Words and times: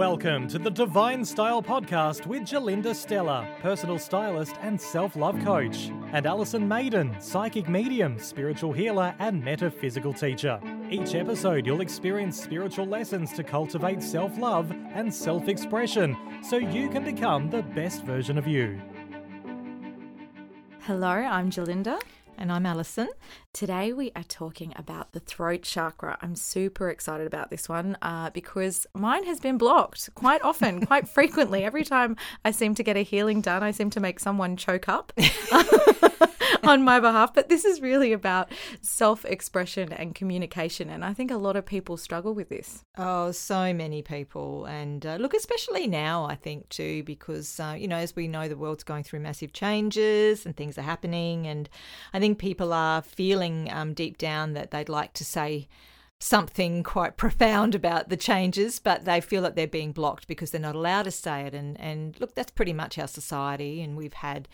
Welcome 0.00 0.48
to 0.48 0.58
the 0.58 0.70
Divine 0.70 1.22
Style 1.26 1.62
Podcast 1.62 2.24
with 2.24 2.44
Gerlinda 2.44 2.94
Stella, 2.94 3.46
personal 3.60 3.98
stylist 3.98 4.54
and 4.62 4.80
self 4.80 5.14
love 5.14 5.38
coach, 5.44 5.90
and 6.14 6.24
Alison 6.24 6.66
Maiden, 6.66 7.14
psychic 7.20 7.68
medium, 7.68 8.18
spiritual 8.18 8.72
healer, 8.72 9.14
and 9.18 9.44
metaphysical 9.44 10.14
teacher. 10.14 10.58
Each 10.90 11.14
episode, 11.14 11.66
you'll 11.66 11.82
experience 11.82 12.42
spiritual 12.42 12.86
lessons 12.86 13.34
to 13.34 13.44
cultivate 13.44 14.02
self 14.02 14.38
love 14.38 14.72
and 14.94 15.14
self 15.14 15.48
expression 15.48 16.16
so 16.42 16.56
you 16.56 16.88
can 16.88 17.04
become 17.04 17.50
the 17.50 17.62
best 17.62 18.02
version 18.04 18.38
of 18.38 18.46
you. 18.46 18.80
Hello, 20.80 21.08
I'm 21.08 21.50
Jalinda. 21.50 22.00
And 22.40 22.50
I'm 22.50 22.64
Alison. 22.64 23.10
Today 23.52 23.92
we 23.92 24.12
are 24.16 24.22
talking 24.22 24.72
about 24.74 25.12
the 25.12 25.20
throat 25.20 25.60
chakra. 25.60 26.16
I'm 26.22 26.34
super 26.34 26.88
excited 26.88 27.26
about 27.26 27.50
this 27.50 27.68
one 27.68 27.98
uh, 28.00 28.30
because 28.30 28.86
mine 28.94 29.24
has 29.24 29.40
been 29.40 29.58
blocked 29.58 30.08
quite 30.14 30.40
often, 30.40 30.86
quite 30.86 31.06
frequently. 31.06 31.64
Every 31.64 31.84
time 31.84 32.16
I 32.42 32.52
seem 32.52 32.74
to 32.76 32.82
get 32.82 32.96
a 32.96 33.02
healing 33.02 33.42
done, 33.42 33.62
I 33.62 33.72
seem 33.72 33.90
to 33.90 34.00
make 34.00 34.20
someone 34.20 34.56
choke 34.56 34.88
up. 34.88 35.12
on 36.64 36.84
my 36.84 37.00
behalf. 37.00 37.34
But 37.34 37.48
this 37.48 37.64
is 37.64 37.80
really 37.80 38.12
about 38.12 38.50
self 38.80 39.24
expression 39.24 39.92
and 39.92 40.14
communication. 40.14 40.90
And 40.90 41.04
I 41.04 41.12
think 41.12 41.30
a 41.30 41.36
lot 41.36 41.56
of 41.56 41.66
people 41.66 41.96
struggle 41.96 42.34
with 42.34 42.48
this. 42.48 42.84
Oh, 42.96 43.32
so 43.32 43.72
many 43.72 44.02
people. 44.02 44.66
And 44.66 45.04
uh, 45.04 45.16
look, 45.16 45.34
especially 45.34 45.86
now, 45.86 46.24
I 46.24 46.34
think, 46.34 46.68
too, 46.68 47.02
because, 47.04 47.60
uh, 47.60 47.76
you 47.78 47.88
know, 47.88 47.96
as 47.96 48.14
we 48.14 48.28
know, 48.28 48.48
the 48.48 48.56
world's 48.56 48.84
going 48.84 49.04
through 49.04 49.20
massive 49.20 49.52
changes 49.52 50.46
and 50.46 50.56
things 50.56 50.78
are 50.78 50.82
happening. 50.82 51.46
And 51.46 51.68
I 52.12 52.20
think 52.20 52.29
people 52.34 52.72
are 52.72 53.02
feeling 53.02 53.70
um, 53.72 53.94
deep 53.94 54.18
down 54.18 54.52
that 54.54 54.70
they'd 54.70 54.88
like 54.88 55.12
to 55.14 55.24
say, 55.24 55.68
something 56.22 56.82
quite 56.82 57.16
profound 57.16 57.74
about 57.74 58.08
the 58.08 58.16
changes, 58.16 58.78
but 58.78 59.04
they 59.04 59.20
feel 59.20 59.42
that 59.42 59.56
they're 59.56 59.66
being 59.66 59.92
blocked 59.92 60.28
because 60.28 60.50
they're 60.50 60.60
not 60.60 60.74
allowed 60.74 61.04
to 61.04 61.10
say 61.10 61.42
it. 61.42 61.54
And 61.54 61.80
and 61.80 62.18
look, 62.20 62.34
that's 62.34 62.50
pretty 62.50 62.72
much 62.72 62.98
our 62.98 63.08
society, 63.08 63.82
and 63.82 63.96
we've 63.96 64.12
had 64.12 64.48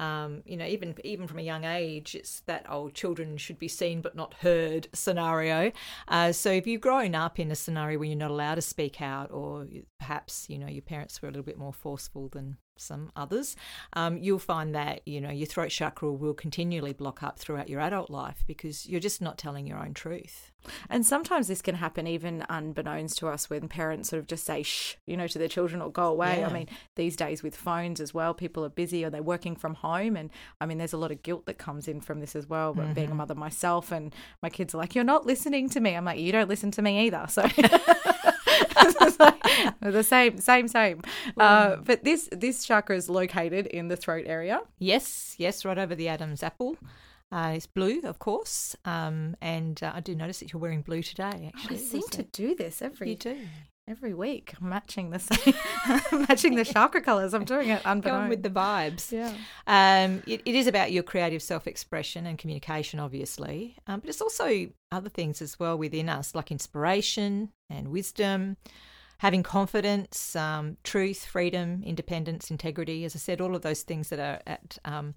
um, 0.00 0.42
you 0.46 0.56
know, 0.56 0.64
even 0.64 0.94
even 1.04 1.26
from 1.26 1.38
a 1.38 1.42
young 1.42 1.64
age, 1.64 2.14
it's 2.14 2.40
that 2.46 2.64
old 2.70 2.94
children 2.94 3.36
should 3.36 3.58
be 3.58 3.68
seen 3.68 4.00
but 4.00 4.16
not 4.16 4.32
heard 4.34 4.88
scenario. 4.94 5.72
Uh, 6.08 6.32
so 6.32 6.50
if 6.50 6.66
you've 6.66 6.80
grown 6.80 7.14
up 7.14 7.38
in 7.38 7.50
a 7.50 7.54
scenario 7.54 7.98
where 7.98 8.08
you're 8.08 8.16
not 8.16 8.30
allowed 8.30 8.54
to 8.54 8.62
speak 8.62 9.02
out, 9.02 9.30
or 9.30 9.66
perhaps 9.98 10.48
you 10.48 10.58
know 10.58 10.68
your 10.68 10.82
parents 10.82 11.20
were 11.20 11.28
a 11.28 11.30
little 11.30 11.44
bit 11.44 11.58
more 11.58 11.74
forceful 11.74 12.28
than 12.28 12.56
some 12.80 13.10
others, 13.16 13.56
um, 13.94 14.18
you'll 14.18 14.38
find 14.38 14.74
that 14.74 15.06
you 15.06 15.20
know 15.20 15.30
your 15.30 15.46
throat 15.46 15.70
chakra 15.70 16.12
will 16.12 16.34
continually 16.34 16.92
block 16.92 17.22
up 17.22 17.38
throughout 17.38 17.68
your 17.68 17.80
adult 17.80 18.10
life 18.10 18.42
because 18.46 18.86
you're 18.86 19.00
just 19.00 19.20
not 19.20 19.38
telling 19.38 19.66
your 19.66 19.78
own 19.78 19.94
truth. 19.94 20.50
And 20.88 21.06
sometimes 21.06 21.48
this 21.48 21.62
can 21.62 21.76
happen 21.76 22.06
even 22.06 22.44
unbeknownst 22.48 23.18
to 23.18 23.28
us 23.28 23.48
when 23.48 23.68
parents 23.68 24.10
sort 24.10 24.20
of 24.20 24.26
just 24.26 24.44
say 24.44 24.62
shh, 24.62 24.96
you 25.06 25.16
know, 25.16 25.26
to 25.26 25.38
their 25.38 25.48
children 25.48 25.80
or 25.80 25.90
go 25.90 26.08
away. 26.08 26.40
Yeah. 26.40 26.48
I 26.48 26.52
mean, 26.52 26.68
these 26.96 27.16
days 27.16 27.42
with 27.42 27.56
phones 27.56 28.00
as 28.00 28.12
well, 28.12 28.34
people 28.34 28.64
are 28.64 28.70
busy 28.70 29.04
or 29.04 29.10
they're 29.10 29.22
working 29.22 29.56
from 29.56 29.74
home, 29.74 30.16
and 30.16 30.30
I 30.60 30.66
mean, 30.66 30.78
there's 30.78 30.92
a 30.92 30.98
lot 30.98 31.12
of 31.12 31.22
guilt 31.22 31.46
that 31.46 31.58
comes 31.58 31.88
in 31.88 32.00
from 32.00 32.20
this 32.20 32.36
as 32.36 32.48
well. 32.48 32.74
But 32.74 32.84
mm-hmm. 32.84 32.92
being 32.94 33.10
a 33.10 33.14
mother 33.14 33.34
myself, 33.34 33.92
and 33.92 34.14
my 34.42 34.50
kids 34.50 34.74
are 34.74 34.78
like, 34.78 34.94
"You're 34.94 35.04
not 35.04 35.26
listening 35.26 35.68
to 35.70 35.80
me." 35.80 35.94
I'm 35.94 36.04
like, 36.04 36.20
"You 36.20 36.32
don't 36.32 36.48
listen 36.48 36.70
to 36.72 36.82
me 36.82 37.06
either." 37.06 37.26
So. 37.28 37.46
the 39.80 40.02
same, 40.02 40.38
same, 40.38 40.68
same. 40.68 41.02
Uh, 41.36 41.76
but 41.76 42.04
this 42.04 42.28
this 42.32 42.64
chakra 42.64 42.96
is 42.96 43.08
located 43.08 43.66
in 43.66 43.88
the 43.88 43.96
throat 43.96 44.24
area. 44.26 44.60
Yes, 44.78 45.34
yes, 45.38 45.64
right 45.64 45.78
over 45.78 45.94
the 45.94 46.08
Adam's 46.08 46.42
apple. 46.42 46.76
Uh, 47.32 47.52
it's 47.54 47.66
blue, 47.66 48.00
of 48.02 48.18
course, 48.18 48.74
um, 48.84 49.36
and 49.40 49.80
uh, 49.84 49.92
I 49.94 50.00
do 50.00 50.16
notice 50.16 50.40
that 50.40 50.52
you're 50.52 50.60
wearing 50.60 50.82
blue 50.82 51.00
today. 51.00 51.52
Actually, 51.54 51.76
I 51.76 51.78
seem 51.78 52.08
to 52.10 52.24
do 52.24 52.56
this 52.56 52.82
every 52.82 53.10
you 53.10 53.16
do 53.16 53.38
every 53.90 54.14
week, 54.14 54.54
matching 54.60 55.10
the 55.10 55.18
same, 55.18 55.54
matching 56.28 56.54
the 56.54 56.64
chakra 56.64 57.00
colors. 57.00 57.34
I'm 57.34 57.44
doing 57.44 57.68
it 57.70 57.84
unbeknown. 57.86 58.20
Going 58.20 58.28
with 58.30 58.42
the 58.42 58.50
vibes. 58.50 59.10
Yeah. 59.10 59.32
Um, 59.66 60.22
it, 60.26 60.42
it 60.44 60.54
is 60.54 60.66
about 60.66 60.92
your 60.92 61.02
creative 61.02 61.42
self-expression 61.42 62.24
and 62.26 62.38
communication, 62.38 63.00
obviously, 63.00 63.76
um, 63.86 64.00
but 64.00 64.08
it's 64.08 64.20
also 64.20 64.68
other 64.92 65.08
things 65.08 65.42
as 65.42 65.58
well 65.58 65.76
within 65.76 66.08
us, 66.08 66.34
like 66.34 66.50
inspiration 66.50 67.50
and 67.68 67.88
wisdom 67.88 68.56
having 69.18 69.42
confidence, 69.42 70.34
um, 70.34 70.78
truth, 70.82 71.26
freedom, 71.26 71.82
independence, 71.84 72.50
integrity. 72.50 73.04
As 73.04 73.14
I 73.14 73.18
said, 73.18 73.42
all 73.42 73.54
of 73.54 73.60
those 73.60 73.82
things 73.82 74.08
that 74.08 74.18
are 74.18 74.40
at 74.46 74.78
um, 74.86 75.14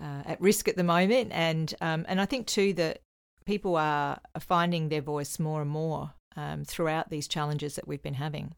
uh, 0.00 0.22
at 0.24 0.40
risk 0.40 0.68
at 0.68 0.76
the 0.76 0.84
moment, 0.84 1.32
and 1.32 1.74
um, 1.82 2.06
and 2.08 2.18
I 2.18 2.24
think 2.24 2.46
too 2.46 2.72
that 2.74 3.00
people 3.44 3.76
are 3.76 4.18
finding 4.40 4.88
their 4.88 5.02
voice 5.02 5.38
more 5.38 5.60
and 5.60 5.70
more 5.70 6.12
um, 6.36 6.64
throughout 6.64 7.10
these 7.10 7.28
challenges 7.28 7.76
that 7.76 7.88
we've 7.88 8.02
been 8.02 8.14
having. 8.14 8.54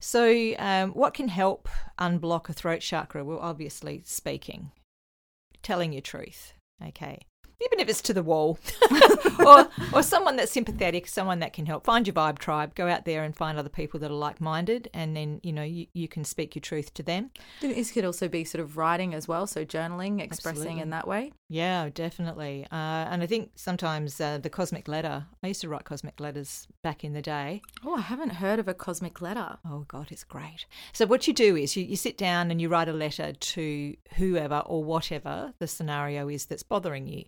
So, 0.00 0.54
um, 0.58 0.90
what 0.92 1.14
can 1.14 1.28
help 1.28 1.68
unblock 1.98 2.48
a 2.48 2.52
throat 2.52 2.80
chakra? 2.80 3.24
Well, 3.24 3.40
obviously, 3.40 4.02
speaking, 4.04 4.70
telling 5.62 5.92
your 5.92 6.02
truth. 6.02 6.52
Okay 6.86 7.26
even 7.60 7.80
if 7.80 7.88
it's 7.88 8.02
to 8.02 8.14
the 8.14 8.22
wall, 8.22 8.58
or 9.44 9.68
or 9.92 10.02
someone 10.02 10.36
that's 10.36 10.52
sympathetic, 10.52 11.08
someone 11.08 11.40
that 11.40 11.52
can 11.52 11.66
help. 11.66 11.84
Find 11.84 12.06
your 12.06 12.14
vibe 12.14 12.38
tribe. 12.38 12.74
Go 12.74 12.88
out 12.88 13.04
there 13.04 13.24
and 13.24 13.36
find 13.36 13.58
other 13.58 13.68
people 13.68 13.98
that 14.00 14.10
are 14.10 14.14
like 14.14 14.40
minded, 14.40 14.88
and 14.94 15.16
then 15.16 15.40
you 15.42 15.52
know 15.52 15.62
you, 15.62 15.86
you 15.92 16.06
can 16.06 16.24
speak 16.24 16.54
your 16.54 16.60
truth 16.60 16.94
to 16.94 17.02
them. 17.02 17.30
This 17.60 17.90
could 17.90 18.04
also 18.04 18.28
be 18.28 18.44
sort 18.44 18.62
of 18.62 18.76
writing 18.76 19.14
as 19.14 19.26
well, 19.26 19.46
so 19.46 19.64
journaling, 19.64 20.20
expressing 20.20 20.62
Absolutely. 20.62 20.82
in 20.82 20.90
that 20.90 21.08
way. 21.08 21.32
Yeah, 21.48 21.88
definitely. 21.92 22.66
Uh, 22.70 22.74
and 23.10 23.22
I 23.22 23.26
think 23.26 23.50
sometimes 23.56 24.20
uh, 24.20 24.38
the 24.38 24.50
cosmic 24.50 24.86
letter. 24.86 25.26
I 25.42 25.48
used 25.48 25.62
to 25.62 25.68
write 25.68 25.84
cosmic 25.84 26.20
letters 26.20 26.68
back 26.82 27.02
in 27.04 27.12
the 27.12 27.22
day. 27.22 27.62
Oh, 27.84 27.96
I 27.96 28.02
haven't 28.02 28.34
heard 28.34 28.58
of 28.58 28.68
a 28.68 28.74
cosmic 28.74 29.20
letter. 29.20 29.58
Oh 29.64 29.84
God, 29.88 30.08
it's 30.10 30.24
great. 30.24 30.66
So 30.92 31.06
what 31.06 31.26
you 31.26 31.32
do 31.32 31.56
is 31.56 31.76
you, 31.76 31.84
you 31.84 31.96
sit 31.96 32.18
down 32.18 32.50
and 32.50 32.60
you 32.60 32.68
write 32.68 32.88
a 32.88 32.92
letter 32.92 33.32
to 33.32 33.96
whoever 34.16 34.58
or 34.66 34.84
whatever 34.84 35.54
the 35.58 35.66
scenario 35.66 36.28
is 36.28 36.46
that's 36.46 36.62
bothering 36.62 37.06
you 37.06 37.24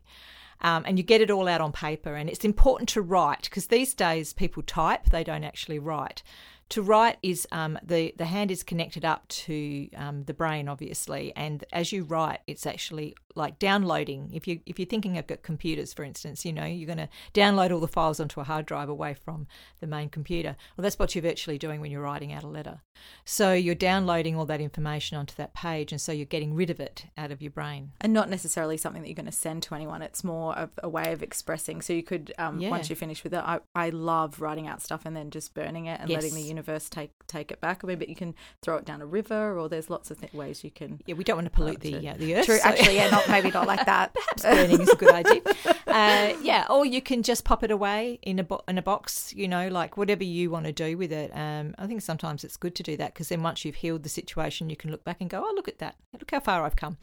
um, 0.63 0.85
and 0.87 0.99
you 0.99 1.05
get 1.05 1.21
it 1.21 1.31
all 1.31 1.49
out 1.49 1.61
on 1.61 1.73
paper. 1.73 2.15
And 2.15 2.29
it's 2.29 2.45
important 2.45 2.89
to 2.91 3.03
write 3.03 3.43
because 3.45 3.67
these 3.67 3.95
days 3.95 4.33
people 4.33 4.63
type, 4.63 5.11
they 5.11 5.25
don't 5.25 5.45
actually 5.45 5.79
write 5.79 6.23
to 6.71 6.83
write 6.83 7.19
is 7.23 7.47
um, 7.51 7.79
the 7.83 8.15
the 8.17 8.25
hand 8.25 8.51
is 8.51 8.63
connected 8.63 9.05
up 9.05 9.27
to 9.29 9.89
um, 9.97 10.25
the 10.25 10.35
brain, 10.35 10.69
obviously, 10.69 11.33
and 11.37 11.65
as 11.73 11.93
you 11.93 12.05
write, 12.05 12.41
it's 12.47 12.65
actually 12.65 13.17
like 13.35 13.59
downloading. 13.59 14.31
If 14.33 14.47
you 14.47 14.61
if 14.67 14.79
you're 14.79 14.87
thinking 14.87 15.19
of 15.19 15.27
computers, 15.43 15.93
for 15.93 16.05
instance, 16.05 16.45
you 16.45 16.53
know 16.53 16.65
you're 16.65 16.87
going 16.87 16.99
to 16.99 17.09
download 17.35 17.73
all 17.73 17.81
the 17.81 17.89
files 17.89 18.21
onto 18.21 18.41
a 18.41 18.45
hard 18.45 18.67
drive 18.67 18.89
away 18.89 19.15
from 19.15 19.49
the 19.81 19.87
main 19.87 20.09
computer. 20.09 20.57
Well, 20.77 20.83
that's 20.83 20.99
what 20.99 21.15
you're 21.15 21.23
virtually 21.23 21.59
doing 21.59 21.81
when 21.81 21.91
you're 21.91 22.03
writing 22.03 22.33
out 22.33 22.45
a 22.45 22.49
letter. 22.49 22.83
So 23.25 23.53
you're 23.53 23.75
downloading 23.75 24.37
all 24.37 24.47
that 24.47 24.61
information 24.61 25.17
onto 25.17 25.35
that 25.37 25.55
page, 25.55 25.91
and 25.91 26.01
so 26.01 26.13
you're 26.13 26.25
getting 26.25 26.55
rid 26.55 26.71
of 26.71 26.79
it 26.79 27.07
out 27.19 27.33
of 27.33 27.43
your 27.43 27.51
brain, 27.51 27.93
and 28.01 28.13
not 28.13 28.31
necessarily 28.31 28.77
something 28.77 29.03
that 29.03 29.09
you're 29.09 29.17
going 29.17 29.27
to 29.27 29.33
send 29.33 29.65
to 29.65 29.75
anyone. 29.75 30.03
It's 30.03 30.23
more 30.23 30.57
of 30.57 30.71
a 30.83 30.89
way 30.89 31.13
of 31.13 31.23
expressing. 31.23 31.83
So 31.83 31.93
you 31.93 32.05
could 32.05 32.33
um, 32.39 32.61
yeah. 32.61 32.71
once 32.71 32.89
you 32.89 32.95
finish 32.95 33.25
with 33.25 33.35
it, 33.35 33.43
I 33.43 33.59
I 33.75 33.91
love 33.91 34.41
writing 34.41 34.69
out 34.69 34.83
stuff 34.83 35.03
and 35.05 35.17
then 35.17 35.31
just 35.31 35.53
burning 35.53 35.87
it 35.87 36.01
and 36.01 36.09
yes. 36.09 36.23
letting 36.23 36.37
the 36.37 36.43
universe 36.43 36.60
universe 36.61 36.89
take 36.89 37.11
take 37.27 37.51
it 37.51 37.61
back. 37.61 37.81
I 37.83 37.87
mean, 37.87 37.99
but 37.99 38.09
you 38.09 38.17
can 38.17 38.35
throw 38.61 38.77
it 38.77 38.85
down 38.85 39.01
a 39.01 39.07
river, 39.07 39.59
or 39.59 39.69
there's 39.69 39.89
lots 39.89 40.11
of 40.11 40.21
th- 40.21 40.33
ways 40.33 40.63
you 40.63 40.71
can. 40.71 41.01
Yeah, 41.07 41.15
we 41.15 41.25
don't 41.25 41.37
want 41.37 41.47
to 41.47 41.51
pollute 41.51 41.81
the 41.81 42.09
uh, 42.09 42.15
the 42.17 42.37
earth. 42.37 42.47
True, 42.47 42.59
so. 42.59 42.69
actually, 42.69 42.97
yeah, 42.97 43.11
not 43.11 43.29
maybe 43.29 43.51
not 43.51 43.67
like 43.67 43.87
that. 43.87 44.15
Perhaps 44.15 44.43
burning 44.43 44.81
is 44.81 44.89
a 44.91 44.97
good 44.97 45.13
idea. 45.13 45.41
Uh, 45.91 46.37
yeah, 46.41 46.67
or 46.71 46.87
you 46.87 47.03
can 47.03 47.21
just 47.21 47.45
pop 47.45 47.65
it 47.65 47.71
away 47.73 48.21
in 48.23 48.39
a 48.39 48.45
bo- 48.45 48.63
in 48.69 48.79
a 48.79 48.83
box. 48.83 49.35
You 49.35 49.49
know, 49.49 49.67
like 49.67 49.97
whatever 49.97 50.23
you 50.23 50.49
want 50.49 50.67
to 50.67 50.73
do 50.73 50.97
with 50.97 51.11
it. 51.11 51.33
Um, 51.35 51.75
I 51.79 51.89
think 51.89 52.01
sometimes 52.01 52.45
it's 52.45 52.57
good 52.57 52.77
to 52.77 52.85
do 52.85 52.97
that 52.99 53.13
because 53.13 53.29
then 53.29 53.43
once 53.43 53.65
you've 53.65 53.75
healed 53.75 54.05
the 54.05 54.09
situation, 54.09 54.71
you 54.71 54.77
can 54.77 54.93
look 54.93 55.03
back 55.03 55.17
and 55.21 55.29
go, 55.29 55.45
oh, 55.45 55.53
look 55.57 55.67
at 55.67 55.79
that, 55.79 55.97
look 56.13 56.31
how 56.31 56.39
far 56.39 56.65
I've 56.65 56.77
come. 56.77 56.97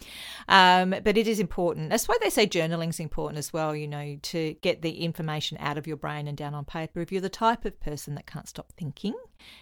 Um, 0.47 0.91
but 1.03 1.17
it 1.17 1.27
is 1.27 1.41
important. 1.41 1.89
That's 1.89 2.07
why 2.07 2.17
they 2.21 2.29
say 2.29 2.47
journaling 2.47 2.89
is 2.89 3.01
important 3.01 3.39
as 3.39 3.51
well. 3.51 3.75
You 3.75 3.89
know, 3.89 4.17
to 4.21 4.55
get 4.61 4.81
the 4.81 5.03
information 5.03 5.57
out 5.59 5.77
of 5.77 5.85
your 5.85 5.97
brain 5.97 6.25
and 6.25 6.37
down 6.37 6.53
on 6.53 6.63
paper. 6.63 7.01
If 7.01 7.11
you're 7.11 7.19
the 7.19 7.29
type 7.29 7.65
of 7.65 7.77
person 7.81 8.15
that 8.15 8.25
can't 8.25 8.47
stop 8.47 8.71
thinking, 8.77 9.15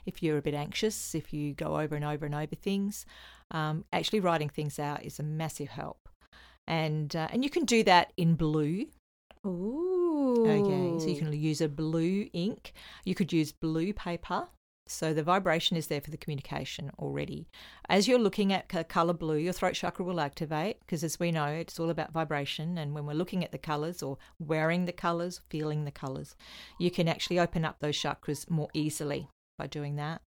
if 0.05 0.21
you're 0.21 0.37
a 0.37 0.41
bit 0.41 0.53
anxious, 0.53 1.15
if 1.15 1.33
you 1.33 1.53
go 1.53 1.79
over 1.79 1.95
and 1.95 2.05
over 2.05 2.25
and 2.25 2.35
over 2.35 2.55
things, 2.55 3.05
um, 3.51 3.85
actually 3.93 4.19
writing 4.19 4.49
things 4.49 4.79
out 4.79 5.03
is 5.03 5.19
a 5.19 5.23
massive 5.23 5.69
help. 5.69 6.09
And 6.67 7.15
uh, 7.15 7.27
and 7.31 7.43
you 7.43 7.49
can 7.49 7.65
do 7.65 7.83
that 7.83 8.11
in 8.17 8.35
blue. 8.35 8.87
Ooh. 9.45 10.45
Okay, 10.47 10.99
so 10.99 11.07
you 11.07 11.17
can 11.17 11.31
use 11.31 11.61
a 11.61 11.69
blue 11.69 12.27
ink. 12.33 12.73
You 13.03 13.13
could 13.13 13.31
use 13.31 13.51
blue 13.51 13.93
paper. 13.93 14.47
So 14.87 15.13
the 15.13 15.23
vibration 15.23 15.77
is 15.77 15.87
there 15.87 16.01
for 16.01 16.11
the 16.11 16.17
communication 16.17 16.91
already. 16.99 17.47
As 17.89 18.07
you're 18.07 18.19
looking 18.19 18.53
at 18.53 18.69
color 18.87 19.13
blue, 19.13 19.37
your 19.37 19.53
throat 19.53 19.73
chakra 19.73 20.05
will 20.05 20.19
activate 20.19 20.79
because, 20.79 21.03
as 21.03 21.19
we 21.19 21.31
know, 21.31 21.47
it's 21.47 21.79
all 21.79 21.89
about 21.89 22.13
vibration. 22.13 22.77
And 22.77 22.93
when 22.93 23.07
we're 23.07 23.13
looking 23.13 23.43
at 23.43 23.51
the 23.51 23.57
colors 23.57 24.03
or 24.03 24.17
wearing 24.39 24.85
the 24.85 24.91
colors, 24.91 25.41
feeling 25.49 25.85
the 25.85 25.91
colors, 25.91 26.35
you 26.79 26.91
can 26.91 27.07
actually 27.07 27.39
open 27.39 27.65
up 27.65 27.79
those 27.79 27.99
chakras 27.99 28.47
more 28.49 28.69
easily 28.73 29.27
by 29.57 29.67
doing 29.67 29.95
that. 29.95 30.21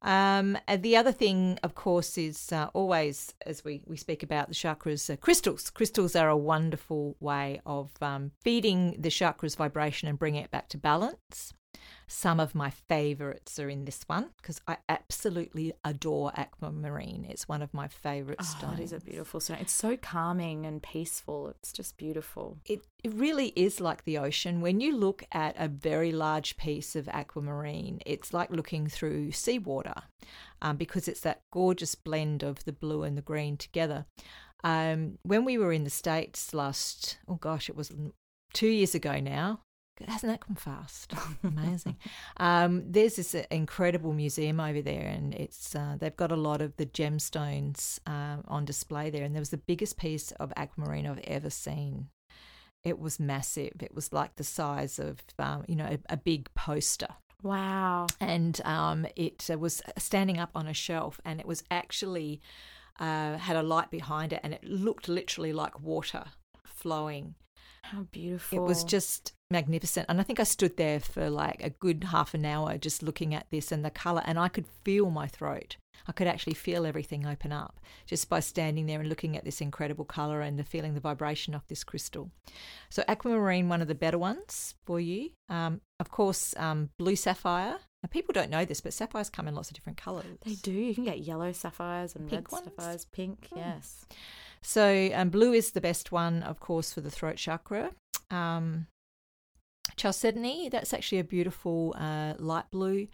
Um, 0.00 0.56
the 0.78 0.96
other 0.96 1.10
thing, 1.12 1.58
of 1.62 1.74
course, 1.74 2.16
is 2.16 2.52
uh, 2.52 2.68
always, 2.72 3.34
as 3.44 3.64
we, 3.64 3.82
we 3.86 3.96
speak 3.96 4.22
about 4.22 4.48
the 4.48 4.54
chakras, 4.54 5.12
uh, 5.12 5.16
crystals. 5.16 5.70
Crystals 5.70 6.14
are 6.14 6.28
a 6.28 6.36
wonderful 6.36 7.16
way 7.20 7.60
of 7.66 7.90
um, 8.00 8.30
feeding 8.40 8.94
the 8.98 9.08
chakras 9.08 9.56
vibration 9.56 10.08
and 10.08 10.18
bringing 10.18 10.44
it 10.44 10.50
back 10.50 10.68
to 10.68 10.78
balance. 10.78 11.52
Some 12.10 12.40
of 12.40 12.54
my 12.54 12.70
favorites 12.70 13.58
are 13.58 13.68
in 13.68 13.84
this 13.84 14.02
one 14.06 14.30
because 14.38 14.62
I 14.66 14.78
absolutely 14.88 15.74
adore 15.84 16.32
aquamarine. 16.34 17.26
It's 17.28 17.46
one 17.46 17.60
of 17.60 17.74
my 17.74 17.86
favorite 17.86 18.38
Oh, 18.40 18.44
stones. 18.44 18.80
it 18.80 18.84
is 18.84 18.92
a 18.94 19.00
beautiful 19.00 19.40
stone. 19.40 19.58
It's 19.60 19.74
so 19.74 19.94
calming 19.98 20.64
and 20.64 20.82
peaceful. 20.82 21.48
It's 21.48 21.70
just 21.70 21.98
beautiful. 21.98 22.56
It, 22.64 22.80
it 23.04 23.12
really 23.12 23.48
is 23.54 23.78
like 23.78 24.04
the 24.04 24.16
ocean. 24.16 24.62
When 24.62 24.80
you 24.80 24.96
look 24.96 25.22
at 25.32 25.54
a 25.58 25.68
very 25.68 26.10
large 26.10 26.56
piece 26.56 26.96
of 26.96 27.08
aquamarine, 27.10 28.00
it's 28.06 28.32
like 28.32 28.50
looking 28.50 28.86
through 28.86 29.32
seawater 29.32 30.02
um, 30.62 30.78
because 30.78 31.08
it's 31.08 31.20
that 31.20 31.42
gorgeous 31.52 31.94
blend 31.94 32.42
of 32.42 32.64
the 32.64 32.72
blue 32.72 33.02
and 33.02 33.18
the 33.18 33.22
green 33.22 33.58
together. 33.58 34.06
Um, 34.64 35.18
when 35.24 35.44
we 35.44 35.58
were 35.58 35.74
in 35.74 35.84
the 35.84 35.90
States 35.90 36.54
last, 36.54 37.18
oh 37.28 37.34
gosh, 37.34 37.68
it 37.68 37.76
was 37.76 37.92
two 38.54 38.68
years 38.68 38.94
ago 38.94 39.20
now. 39.20 39.60
Hasn't 40.06 40.32
that 40.32 40.40
come 40.40 40.56
fast? 40.56 41.12
Amazing. 41.42 41.96
um, 42.36 42.84
there's 42.90 43.16
this 43.16 43.34
uh, 43.34 43.44
incredible 43.50 44.12
museum 44.12 44.60
over 44.60 44.80
there, 44.82 45.06
and 45.06 45.34
it's 45.34 45.74
uh, 45.74 45.96
they've 45.98 46.16
got 46.16 46.32
a 46.32 46.36
lot 46.36 46.60
of 46.62 46.76
the 46.76 46.86
gemstones 46.86 47.98
um, 48.06 48.44
on 48.48 48.64
display 48.64 49.10
there. 49.10 49.24
And 49.24 49.34
there 49.34 49.40
was 49.40 49.50
the 49.50 49.56
biggest 49.56 49.96
piece 49.98 50.30
of 50.32 50.52
aquamarine 50.56 51.06
I've 51.06 51.18
ever 51.24 51.50
seen. 51.50 52.08
It 52.84 52.98
was 52.98 53.18
massive. 53.18 53.72
It 53.80 53.94
was 53.94 54.12
like 54.12 54.36
the 54.36 54.44
size 54.44 54.98
of 54.98 55.18
um, 55.38 55.64
you 55.68 55.74
know 55.76 55.86
a, 55.86 55.98
a 56.14 56.16
big 56.16 56.52
poster 56.54 57.08
Wow. 57.42 58.06
and 58.20 58.60
um, 58.64 59.06
it 59.14 59.48
uh, 59.52 59.58
was 59.58 59.80
standing 59.96 60.38
up 60.38 60.50
on 60.54 60.66
a 60.66 60.74
shelf, 60.74 61.20
and 61.24 61.38
it 61.40 61.46
was 61.46 61.62
actually 61.70 62.40
uh, 62.98 63.36
had 63.38 63.56
a 63.56 63.62
light 63.62 63.90
behind 63.90 64.32
it, 64.32 64.40
and 64.42 64.52
it 64.54 64.64
looked 64.64 65.08
literally 65.08 65.52
like 65.52 65.80
water 65.80 66.24
flowing. 66.64 67.34
How 67.90 68.02
beautiful. 68.02 68.58
It 68.58 68.62
was 68.68 68.84
just 68.84 69.32
magnificent, 69.50 70.06
and 70.08 70.20
I 70.20 70.22
think 70.24 70.40
I 70.40 70.44
stood 70.44 70.76
there 70.76 71.00
for 71.00 71.30
like 71.30 71.62
a 71.62 71.70
good 71.70 72.04
half 72.04 72.34
an 72.34 72.44
hour 72.44 72.76
just 72.78 73.02
looking 73.02 73.34
at 73.34 73.46
this 73.50 73.72
and 73.72 73.84
the 73.84 73.90
color, 73.90 74.22
and 74.26 74.38
I 74.38 74.48
could 74.48 74.66
feel 74.84 75.10
my 75.10 75.26
throat. 75.26 75.76
I 76.06 76.12
could 76.12 76.26
actually 76.26 76.54
feel 76.54 76.86
everything 76.86 77.26
open 77.26 77.50
up 77.52 77.80
just 78.06 78.28
by 78.28 78.40
standing 78.40 78.86
there 78.86 79.00
and 79.00 79.08
looking 79.08 79.36
at 79.36 79.44
this 79.44 79.60
incredible 79.60 80.04
color 80.04 80.40
and 80.40 80.58
the 80.58 80.64
feeling 80.64 80.94
the 80.94 81.00
vibration 81.00 81.54
of 81.54 81.66
this 81.68 81.82
crystal. 81.82 82.30
So 82.88 83.02
aquamarine, 83.08 83.68
one 83.68 83.82
of 83.82 83.88
the 83.88 83.94
better 83.94 84.18
ones 84.18 84.74
for 84.86 85.00
you. 85.00 85.30
Um, 85.48 85.80
of 85.98 86.10
course, 86.10 86.54
um, 86.56 86.90
blue 86.98 87.16
sapphire. 87.16 87.78
Now, 88.02 88.08
people 88.10 88.32
don't 88.32 88.48
know 88.50 88.64
this, 88.64 88.80
but 88.80 88.92
sapphires 88.92 89.28
come 89.28 89.48
in 89.48 89.54
lots 89.56 89.70
of 89.70 89.74
different 89.74 89.98
colors. 89.98 90.38
They 90.44 90.54
do. 90.54 90.70
You 90.72 90.94
can 90.94 91.04
get 91.04 91.18
yellow 91.18 91.50
sapphires 91.52 92.14
and 92.14 92.28
Pink 92.30 92.52
red 92.52 92.52
ones? 92.52 92.64
sapphires. 92.76 93.04
Pink, 93.06 93.48
Hmm. 93.52 93.58
yes. 93.58 94.06
So 94.62 95.10
um, 95.14 95.30
blue 95.30 95.52
is 95.52 95.72
the 95.72 95.80
best 95.80 96.12
one, 96.12 96.42
of 96.42 96.60
course, 96.60 96.92
for 96.92 97.00
the 97.00 97.10
throat 97.10 97.36
chakra. 97.36 97.92
Um, 98.30 98.86
chalcedony, 99.96 100.68
that's 100.68 100.92
actually 100.92 101.18
a 101.18 101.24
beautiful 101.24 101.94
uh, 101.98 102.34
light 102.38 102.70
blue. 102.70 103.08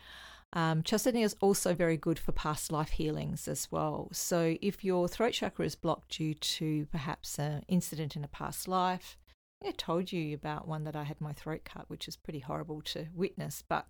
Um, 0.53 0.83
chalcedony 0.85 1.25
is 1.25 1.35
also 1.41 1.75
very 1.75 1.97
good 1.97 2.19
for 2.19 2.31
past 2.31 2.71
life 2.71 2.91
healings 2.91 3.49
as 3.49 3.71
well. 3.73 4.09
So 4.13 4.57
if 4.63 4.85
your 4.85 5.09
throat 5.09 5.33
chakra 5.33 5.67
is 5.67 5.75
blocked 5.75 6.17
due 6.17 6.35
to 6.35 6.87
perhaps 6.87 7.39
an 7.39 7.65
incident 7.67 8.15
in 8.15 8.23
a 8.23 8.29
past 8.29 8.69
life, 8.69 9.19
I 9.65 9.69
I 9.69 9.73
told 9.73 10.13
you 10.13 10.35
about 10.35 10.69
one 10.69 10.85
that 10.85 10.95
I 10.95 11.05
had 11.05 11.21
my 11.21 11.33
throat 11.33 11.63
cut, 11.65 11.89
which 11.89 12.07
is 12.07 12.17
pretty 12.17 12.41
horrible 12.41 12.83
to 12.83 13.07
witness, 13.15 13.65
but 13.67 13.87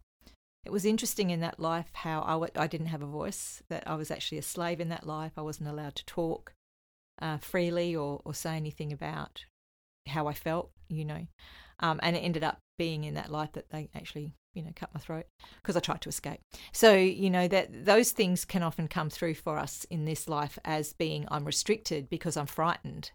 it 0.64 0.72
was 0.72 0.86
interesting 0.86 1.30
in 1.30 1.40
that 1.40 1.60
life 1.60 1.90
how 1.92 2.22
I 2.22 2.32
w- 2.32 2.52
I 2.56 2.66
didn't 2.66 2.86
have 2.86 3.02
a 3.02 3.06
voice, 3.06 3.62
that 3.68 3.86
I 3.86 3.96
was 3.96 4.10
actually 4.10 4.38
a 4.38 4.42
slave 4.42 4.80
in 4.80 4.88
that 4.88 5.06
life. 5.06 5.32
I 5.36 5.42
wasn't 5.42 5.68
allowed 5.68 5.96
to 5.96 6.06
talk 6.06 6.53
uh, 7.20 7.38
freely 7.38 7.94
or, 7.94 8.20
or 8.25 8.34
say 8.34 8.56
anything 8.56 8.93
about 8.93 9.44
how 10.06 10.26
I 10.26 10.34
felt, 10.34 10.70
you 10.88 11.05
know. 11.05 11.26
Um, 11.81 12.00
and 12.02 12.16
it 12.16 12.20
ended 12.20 12.44
up 12.44 12.58
being 12.78 13.05
in 13.05 13.14
that 13.14 13.31
life 13.31 13.52
that 13.52 13.70
they 13.70 13.88
actually, 13.94 14.34
you 14.55 14.62
know, 14.62 14.70
cut 14.75 14.90
my 14.94 15.00
throat 15.00 15.26
because 15.62 15.76
I 15.76 15.81
tried 15.81 16.00
to 16.02 16.08
escape. 16.08 16.40
So, 16.72 16.94
you 16.94 17.31
know, 17.31 17.49
that 17.49 17.84
those 17.84 18.12
things 18.12 18.44
can 18.44 18.62
often 18.62 18.88
come 18.88 19.11
through 19.11 19.34
for 19.34 19.58
us 19.58 19.84
in 19.90 20.05
this 20.05 20.28
life 20.28 20.58
as 20.64 20.93
being 20.93 21.26
I'm 21.28 21.44
restricted 21.44 22.08
because 22.08 22.37
I'm 22.37 22.46
frightened 22.46 23.11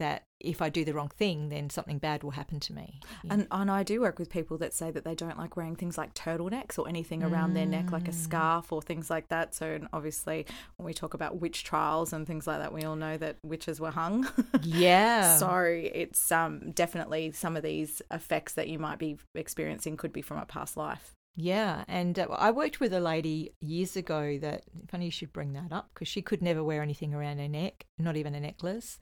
that 0.00 0.24
if 0.40 0.60
I 0.60 0.68
do 0.70 0.84
the 0.84 0.92
wrong 0.94 1.08
thing, 1.10 1.50
then 1.50 1.70
something 1.70 1.98
bad 1.98 2.22
will 2.22 2.32
happen 2.32 2.58
to 2.60 2.72
me. 2.72 2.98
know. 3.24 3.34
And, 3.34 3.46
and 3.50 3.70
I 3.70 3.82
do 3.82 4.00
work 4.00 4.18
with 4.18 4.30
people 4.30 4.56
that 4.58 4.72
say 4.74 4.90
that 4.90 5.04
they 5.04 5.14
don't 5.14 5.38
like 5.38 5.56
wearing 5.56 5.76
things 5.76 5.96
like 5.96 6.14
turtlenecks 6.14 6.78
or 6.78 6.88
anything 6.88 7.22
around 7.22 7.52
their 7.54 7.66
neck, 7.66 7.92
like 7.92 8.08
a 8.08 8.10
Mm. 8.10 8.14
scarf 8.14 8.72
or 8.72 8.80
things 8.82 9.08
like 9.10 9.28
that. 9.28 9.54
So, 9.54 9.78
obviously, 9.92 10.46
when 10.76 10.86
we 10.86 10.94
talk 10.94 11.14
about 11.14 11.40
witch 11.40 11.62
trials 11.62 12.12
and 12.12 12.26
things 12.26 12.46
like 12.46 12.58
that, 12.58 12.72
we 12.72 12.82
all 12.84 12.96
know 12.96 13.16
that 13.18 13.36
witches 13.44 13.80
were 13.80 13.90
hung. 13.90 14.26
yeah. 14.62 15.36
so 15.36 15.60
it's 15.62 16.32
um, 16.32 16.72
definitely 16.72 17.32
some 17.32 17.56
of 17.56 17.62
these 17.62 18.02
effects 18.10 18.54
that 18.54 18.68
you 18.68 18.78
might 18.78 18.98
be 18.98 19.18
experiencing 19.34 19.96
could 19.96 20.12
be 20.12 20.22
from 20.22 20.38
a 20.38 20.46
past 20.46 20.76
life. 20.76 21.14
Yeah, 21.36 21.84
and 21.86 22.18
uh, 22.18 22.26
I 22.30 22.50
worked 22.50 22.80
with 22.80 22.92
a 22.92 23.00
lady 23.00 23.52
years 23.60 23.96
ago 23.96 24.36
that, 24.38 24.64
funny 24.88 25.06
you 25.06 25.10
should 25.10 25.32
bring 25.32 25.52
that 25.52 25.70
up, 25.72 25.90
because 25.94 26.08
she 26.08 26.22
could 26.22 26.42
never 26.42 26.62
wear 26.64 26.82
anything 26.82 27.14
around 27.14 27.38
her 27.38 27.48
neck, 27.48 27.86
not 27.98 28.16
even 28.16 28.34
a 28.34 28.40
necklace. 28.40 28.98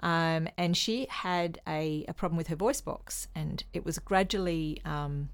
Um, 0.00 0.48
and 0.58 0.76
she 0.76 1.06
had 1.08 1.60
a, 1.66 2.04
a 2.08 2.14
problem 2.14 2.36
with 2.36 2.48
her 2.48 2.56
voice 2.56 2.80
box, 2.80 3.28
and 3.34 3.62
it 3.72 3.84
was 3.84 3.98
gradually, 3.98 4.80
um, 4.84 5.30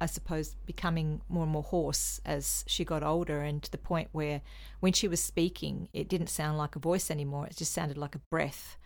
I 0.00 0.06
suppose, 0.06 0.54
becoming 0.64 1.20
more 1.28 1.42
and 1.42 1.52
more 1.52 1.62
hoarse 1.62 2.20
as 2.24 2.64
she 2.66 2.84
got 2.84 3.02
older, 3.02 3.40
and 3.42 3.62
to 3.62 3.70
the 3.70 3.78
point 3.78 4.08
where 4.12 4.42
when 4.80 4.92
she 4.92 5.08
was 5.08 5.20
speaking, 5.20 5.88
it 5.92 6.08
didn't 6.08 6.28
sound 6.28 6.56
like 6.56 6.76
a 6.76 6.80
voice 6.80 7.10
anymore, 7.10 7.46
it 7.46 7.56
just 7.56 7.72
sounded 7.72 7.98
like 7.98 8.14
a 8.14 8.20
breath 8.30 8.78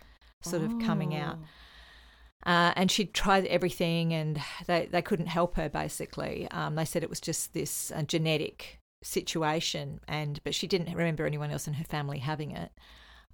sort 0.42 0.62
of 0.62 0.78
coming 0.80 1.14
out. 1.14 1.38
Oh. 1.38 2.50
Uh, 2.50 2.72
and 2.74 2.90
she'd 2.90 3.12
tried 3.12 3.44
everything 3.46 4.14
and 4.14 4.40
they, 4.66 4.88
they 4.90 5.02
couldn't 5.02 5.26
help 5.26 5.56
her 5.56 5.68
basically. 5.68 6.48
Um, 6.50 6.74
they 6.74 6.86
said 6.86 7.02
it 7.02 7.10
was 7.10 7.20
just 7.20 7.52
this 7.52 7.92
uh, 7.94 8.02
genetic 8.02 8.80
situation, 9.02 10.00
and 10.08 10.40
but 10.44 10.54
she 10.54 10.66
didn't 10.66 10.94
remember 10.94 11.26
anyone 11.26 11.50
else 11.50 11.66
in 11.68 11.74
her 11.74 11.84
family 11.84 12.18
having 12.18 12.52
it. 12.52 12.72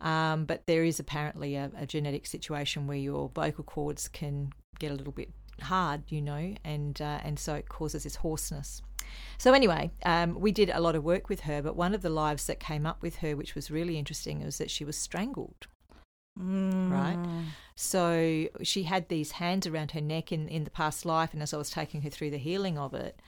Um, 0.01 0.45
but 0.45 0.67
there 0.67 0.85
is 0.85 1.01
apparently 1.01 1.57
a, 1.57 1.71
a 1.77 1.87
genetic 1.87 2.27
situation 2.27 2.87
where 2.87 2.99
your 2.99 3.31
vocal 3.35 3.65
cords 3.65 4.09
can 4.09 4.53
get 4.79 4.91
a 4.91 4.95
little 4.95 5.13
bit 5.13 5.31
hard, 5.63 6.03
you 6.09 6.21
know, 6.21 6.55
and 6.65 7.01
uh, 7.01 7.21
and 7.25 7.39
so 7.39 7.55
it 7.55 7.69
causes 7.69 8.05
this 8.05 8.17
hoarseness. 8.17 8.83
So 9.39 9.53
anyway, 9.53 9.91
um, 10.05 10.39
we 10.39 10.53
did 10.53 10.71
a 10.71 10.81
lot 10.81 10.97
of 10.97 11.05
work 11.05 11.29
with 11.29 11.41
her, 11.41 11.63
but 11.63 11.77
one 11.77 11.95
of 11.95 12.03
the 12.03 12.11
lives 12.11 12.47
that 12.47 12.61
came 12.61 12.85
up 12.87 13.03
with 13.03 13.17
her, 13.17 13.37
which 13.37 13.55
was 13.55 13.71
really 13.71 13.99
interesting, 13.99 14.45
was 14.45 14.59
that 14.59 14.71
she 14.71 14.85
was 14.85 14.97
strangled. 14.97 15.67
Right. 16.39 17.17
Mm. 17.17 17.45
So 17.77 18.47
she 18.63 18.83
had 18.83 19.09
these 19.09 19.33
hands 19.33 19.67
around 19.67 19.93
her 19.93 20.01
neck 20.03 20.33
in, 20.33 20.49
in 20.49 20.65
the 20.65 20.71
past 20.71 21.07
life, 21.07 21.33
and 21.33 21.43
as 21.43 21.55
I 21.55 21.57
was 21.57 21.71
taking 21.71 22.03
her 22.03 22.11
through 22.11 22.31
the 22.31 22.39
healing 22.39 22.77
of 22.77 22.93
it, 22.93 23.21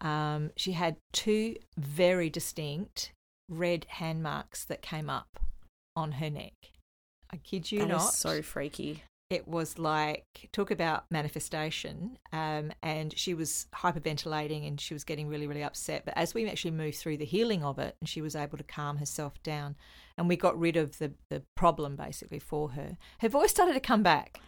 um, 0.00 0.50
she 0.56 0.72
had 0.72 0.96
two 1.12 1.56
very 1.76 2.28
distinct 2.28 3.12
red 3.48 3.86
hand 3.88 4.22
marks 4.22 4.64
that 4.64 4.82
came 4.82 5.08
up 5.08 5.40
on 6.00 6.12
her 6.12 6.30
neck. 6.30 6.54
I 7.32 7.36
kid 7.36 7.70
you 7.70 7.80
That 7.80 7.88
not. 7.88 7.98
so 8.14 8.42
freaky. 8.42 9.04
it 9.30 9.46
was 9.46 9.78
like 9.78 10.24
talk 10.52 10.72
about 10.72 11.04
manifestation 11.12 12.18
um, 12.32 12.72
and 12.82 13.16
she 13.16 13.32
was 13.34 13.66
hyperventilating 13.76 14.66
and 14.66 14.80
she 14.80 14.92
was 14.92 15.04
getting 15.04 15.28
really 15.28 15.46
really 15.46 15.62
upset 15.62 16.04
but 16.04 16.14
as 16.16 16.34
we 16.34 16.48
actually 16.48 16.72
moved 16.72 16.96
through 16.96 17.16
the 17.16 17.24
healing 17.24 17.62
of 17.62 17.78
it 17.78 17.94
and 18.00 18.08
she 18.08 18.20
was 18.20 18.34
able 18.34 18.58
to 18.58 18.64
calm 18.64 18.96
herself 18.96 19.40
down 19.44 19.76
and 20.18 20.28
we 20.28 20.34
got 20.36 20.58
rid 20.58 20.76
of 20.76 20.98
the, 20.98 21.12
the 21.28 21.42
problem 21.54 21.94
basically 21.94 22.40
for 22.40 22.70
her 22.70 22.96
her 23.20 23.28
voice 23.28 23.50
started 23.52 23.74
to 23.74 23.80
come 23.80 24.02
back 24.02 24.40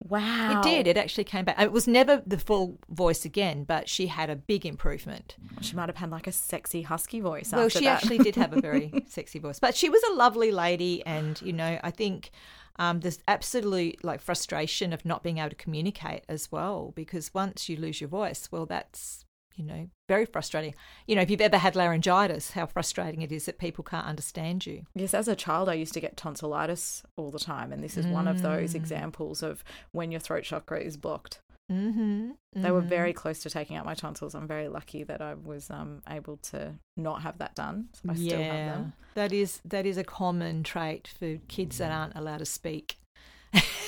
Wow. 0.00 0.60
it 0.60 0.62
did 0.62 0.86
it 0.86 0.96
actually 0.96 1.24
came 1.24 1.44
back 1.44 1.60
it 1.60 1.72
was 1.72 1.88
never 1.88 2.22
the 2.26 2.38
full 2.38 2.78
voice 2.88 3.24
again 3.24 3.64
but 3.64 3.88
she 3.88 4.06
had 4.06 4.30
a 4.30 4.36
big 4.36 4.64
improvement 4.64 5.36
She 5.62 5.74
might 5.74 5.88
have 5.88 5.96
had 5.96 6.10
like 6.10 6.26
a 6.26 6.32
sexy 6.32 6.82
husky 6.82 7.20
voice. 7.20 7.50
well 7.52 7.68
she 7.68 7.84
that. 7.84 8.02
actually 8.02 8.18
did 8.18 8.36
have 8.36 8.52
a 8.52 8.60
very 8.60 8.92
sexy 9.08 9.38
voice 9.38 9.58
but 9.58 9.74
she 9.74 9.88
was 9.88 10.02
a 10.04 10.12
lovely 10.12 10.52
lady 10.52 11.04
and 11.06 11.40
you 11.42 11.52
know 11.52 11.78
i 11.82 11.90
think 11.90 12.30
um, 12.78 13.00
there's 13.00 13.18
absolute 13.26 14.04
like 14.04 14.20
frustration 14.20 14.92
of 14.92 15.04
not 15.04 15.22
being 15.22 15.38
able 15.38 15.48
to 15.50 15.56
communicate 15.56 16.24
as 16.28 16.52
well 16.52 16.92
because 16.94 17.32
once 17.34 17.68
you 17.68 17.76
lose 17.76 18.00
your 18.00 18.08
voice 18.08 18.48
well 18.52 18.66
that's 18.66 19.25
you 19.56 19.64
know 19.64 19.88
very 20.08 20.26
frustrating 20.26 20.74
you 21.06 21.16
know 21.16 21.22
if 21.22 21.30
you've 21.30 21.40
ever 21.40 21.56
had 21.58 21.74
laryngitis 21.74 22.52
how 22.52 22.66
frustrating 22.66 23.22
it 23.22 23.32
is 23.32 23.46
that 23.46 23.58
people 23.58 23.82
can't 23.82 24.06
understand 24.06 24.64
you 24.66 24.82
Yes, 24.94 25.14
as 25.14 25.28
a 25.28 25.34
child, 25.36 25.68
I 25.68 25.74
used 25.74 25.94
to 25.94 26.00
get 26.00 26.16
tonsillitis 26.16 27.02
all 27.16 27.30
the 27.30 27.38
time, 27.38 27.72
and 27.72 27.82
this 27.82 27.96
is 27.96 28.06
one 28.06 28.28
of 28.28 28.42
those 28.42 28.72
Mm. 28.72 28.76
examples 28.76 29.42
of 29.42 29.64
when 29.92 30.10
your 30.10 30.20
throat 30.20 30.44
chakra 30.44 30.80
is 30.80 30.96
blocked. 30.96 31.40
mm-hmm. 31.72 32.30
They 32.54 32.70
were 32.70 32.80
very 32.80 33.12
close 33.12 33.40
to 33.40 33.50
taking 33.50 33.76
out 33.76 33.84
my 33.84 33.94
tonsils. 33.94 34.34
I'm 34.34 34.46
very 34.46 34.68
lucky 34.68 35.02
that 35.04 35.20
I 35.20 35.34
was 35.34 35.68
um, 35.70 36.02
able 36.08 36.36
to 36.52 36.74
not 36.96 37.22
have 37.22 37.38
that 37.38 37.54
done. 37.54 37.88
So 37.94 38.10
I 38.10 38.14
still 38.14 38.42
have 38.42 38.66
them. 38.72 38.92
that 39.14 39.32
is 39.32 39.60
that 39.64 39.84
is 39.86 39.96
a 39.98 40.04
common 40.04 40.62
trait 40.62 41.08
for 41.18 41.36
kids 41.48 41.78
that 41.78 41.90
aren't 41.90 42.14
allowed 42.16 42.38
to 42.38 42.46
speak 42.46 42.98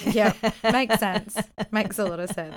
Yeah, 0.05 0.33
makes 0.73 0.99
sense. 0.99 1.37
Makes 1.71 1.99
a 1.99 2.05
lot 2.05 2.21
of 2.21 2.31
sense. 2.31 2.57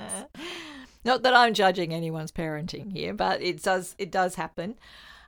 Not 1.04 1.22
that 1.22 1.34
I'm 1.34 1.54
judging 1.54 1.92
anyone's 1.92 2.32
parenting 2.32 2.92
here, 2.92 3.14
but 3.14 3.42
it 3.42 3.62
does 3.62 3.94
it 3.98 4.10
does 4.10 4.36
happen. 4.36 4.76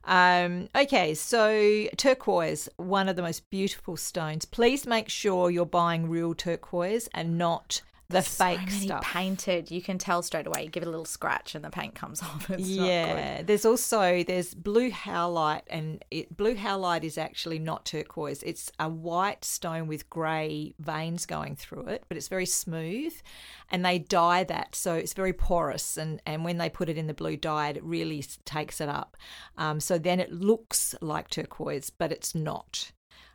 Um, 0.04 0.68
okay, 0.74 1.14
so 1.14 1.86
turquoise, 1.96 2.68
one 2.76 3.08
of 3.08 3.16
the 3.16 3.22
most 3.22 3.48
beautiful 3.50 3.96
stones. 3.96 4.44
Please 4.44 4.86
make 4.86 5.08
sure 5.08 5.50
you're 5.50 5.64
buying 5.64 6.08
real 6.08 6.34
turquoise 6.34 7.08
and 7.14 7.38
not 7.38 7.80
the 8.10 8.20
So 8.22 8.44
fake 8.44 8.70
stuff. 8.70 9.02
painted. 9.02 9.70
You 9.70 9.80
can 9.80 9.96
tell 9.98 10.22
straight 10.22 10.46
away. 10.46 10.64
You 10.64 10.68
give 10.70 10.82
it 10.82 10.86
a 10.86 10.90
little 10.90 11.04
scratch 11.06 11.54
and 11.54 11.64
the 11.64 11.70
paint 11.70 11.94
comes 11.94 12.22
off. 12.22 12.50
It's 12.50 12.68
not 12.68 12.76
good. 12.76 12.86
yeah, 12.86 13.42
there's 13.42 13.64
also 13.64 14.22
there's 14.22 14.52
blue 14.54 14.90
howlite, 14.90 15.62
and 15.68 16.04
it, 16.10 16.36
blue 16.36 16.54
howlite 16.54 17.02
is 17.04 17.16
actually 17.18 17.58
not 17.58 17.84
turquoise. 17.86 18.42
It's 18.42 18.70
a 18.78 18.88
white 18.88 19.44
stone 19.44 19.86
with 19.86 20.08
grey 20.10 20.74
veins 20.78 21.24
going 21.26 21.56
through 21.56 21.86
it, 21.86 22.04
but 22.08 22.16
it's 22.16 22.28
very 22.28 22.46
smooth, 22.46 23.14
and 23.70 23.84
they 23.84 23.98
dye 23.98 24.44
that 24.44 24.74
so 24.74 24.94
it's 24.94 25.14
very 25.14 25.32
porous. 25.32 25.96
And 25.96 26.20
and 26.26 26.44
when 26.44 26.58
they 26.58 26.68
put 26.68 26.88
it 26.88 26.98
in 26.98 27.06
the 27.06 27.14
blue 27.14 27.36
dye, 27.36 27.70
it 27.70 27.82
really 27.82 28.22
takes 28.44 28.80
it 28.80 28.88
up. 28.88 29.16
Um, 29.56 29.80
so 29.80 29.98
then 29.98 30.20
it 30.20 30.30
looks 30.30 30.94
like 31.00 31.28
turquoise, 31.30 31.90
but 31.90 32.12
it's 32.12 32.34
not. 32.34 32.92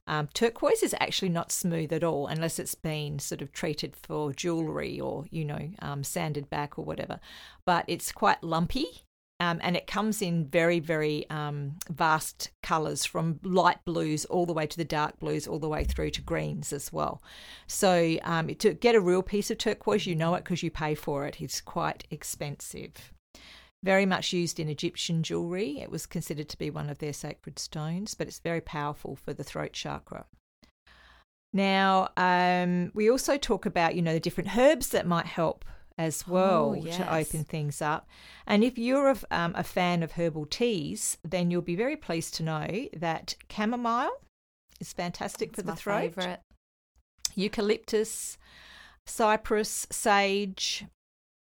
Um, 0.07 0.27
turquoise 0.33 0.83
is 0.83 0.95
actually 0.99 1.29
not 1.29 1.51
smooth 1.51 1.93
at 1.93 2.03
all 2.03 2.27
unless 2.27 2.59
it's 2.59 2.75
been 2.75 3.19
sort 3.19 3.41
of 3.41 3.51
treated 3.51 3.95
for 3.95 4.33
jewellery 4.33 4.99
or, 4.99 5.25
you 5.29 5.45
know, 5.45 5.69
um, 5.79 6.03
sanded 6.03 6.49
back 6.49 6.79
or 6.79 6.85
whatever. 6.85 7.19
But 7.65 7.85
it's 7.87 8.11
quite 8.11 8.43
lumpy 8.43 9.03
um, 9.39 9.59
and 9.63 9.77
it 9.77 9.87
comes 9.87 10.21
in 10.21 10.45
very, 10.45 10.79
very 10.79 11.29
um, 11.29 11.75
vast 11.89 12.51
colours 12.61 13.05
from 13.05 13.39
light 13.43 13.83
blues 13.85 14.25
all 14.25 14.45
the 14.45 14.53
way 14.53 14.67
to 14.67 14.77
the 14.77 14.83
dark 14.83 15.17
blues, 15.19 15.47
all 15.47 15.59
the 15.59 15.69
way 15.69 15.85
through 15.85 16.09
to 16.11 16.21
greens 16.21 16.73
as 16.73 16.91
well. 16.91 17.23
So 17.65 18.17
um, 18.23 18.53
to 18.55 18.73
get 18.73 18.95
a 18.95 19.01
real 19.01 19.23
piece 19.23 19.49
of 19.49 19.57
turquoise, 19.57 20.05
you 20.05 20.15
know 20.15 20.35
it 20.35 20.43
because 20.43 20.61
you 20.61 20.71
pay 20.71 20.93
for 20.93 21.25
it. 21.25 21.39
It's 21.39 21.61
quite 21.61 22.05
expensive 22.11 23.13
very 23.83 24.05
much 24.05 24.33
used 24.33 24.59
in 24.59 24.69
Egyptian 24.69 25.23
jewelry. 25.23 25.79
It 25.79 25.89
was 25.89 26.05
considered 26.05 26.49
to 26.49 26.57
be 26.57 26.69
one 26.69 26.89
of 26.89 26.97
their 26.99 27.13
sacred 27.13 27.59
stones, 27.59 28.13
but 28.13 28.27
it's 28.27 28.39
very 28.39 28.61
powerful 28.61 29.15
for 29.15 29.33
the 29.33 29.43
throat 29.43 29.73
chakra. 29.73 30.25
Now, 31.53 32.09
um, 32.15 32.91
we 32.93 33.09
also 33.09 33.37
talk 33.37 33.65
about, 33.65 33.95
you 33.95 34.01
know, 34.01 34.13
the 34.13 34.19
different 34.19 34.55
herbs 34.57 34.89
that 34.89 35.07
might 35.07 35.25
help 35.25 35.65
as 35.97 36.27
well 36.27 36.71
Oh, 36.71 36.73
yes. 36.75 36.97
to 36.97 37.13
open 37.13 37.43
things 37.43 37.81
up. 37.81 38.07
And 38.45 38.63
if 38.63 38.77
you're 38.77 39.09
a, 39.09 39.17
um, 39.31 39.53
a 39.55 39.63
fan 39.63 40.03
of 40.03 40.13
herbal 40.13 40.45
teas, 40.45 41.17
then 41.23 41.49
you'll 41.51 41.61
be 41.61 41.75
very 41.75 41.97
pleased 41.97 42.35
to 42.35 42.43
know 42.43 42.87
that 42.95 43.35
chamomile 43.51 44.11
is 44.79 44.93
fantastic 44.93 45.55
for 45.55 45.61
the 45.61 45.75
throat. 45.75 46.13
favourite. 46.15 46.39
Eucalyptus, 47.35 48.37
cypress, 49.05 49.87
sage. 49.91 50.85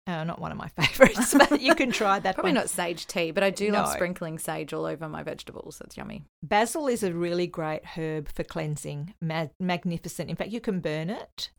Uh, 0.07 0.23
not 0.23 0.41
one 0.41 0.53
of 0.53 0.59
my 0.59 0.69
favourites, 0.81 1.35
but 1.35 1.61
you 1.61 1.75
can 1.75 1.91
try 1.91 2.19
that 2.21 2.35
Probably 2.37 2.51
one. 2.51 2.55
not 2.55 2.71
sage 2.71 3.07
tea, 3.07 3.33
but 3.33 3.43
I 3.43 3.51
do 3.51 3.71
love 3.73 3.93
sprinkling 3.93 4.39
sage 4.39 4.73
all 4.73 4.87
over 4.87 5.09
my 5.09 5.23
vegetables. 5.25 5.79
That's 5.79 5.97
yummy. 5.97 6.23
Basil 6.45 6.87
is 6.87 7.03
a 7.03 7.13
really 7.13 7.49
great 7.49 7.85
herb 7.85 8.29
for 8.33 8.45
cleansing. 8.45 9.15
Ma- 9.21 9.49
magnificent. 9.59 10.31
In 10.31 10.37
fact, 10.37 10.51
you 10.51 10.61
can 10.61 10.79
burn 10.81 11.11
it. 11.11 11.51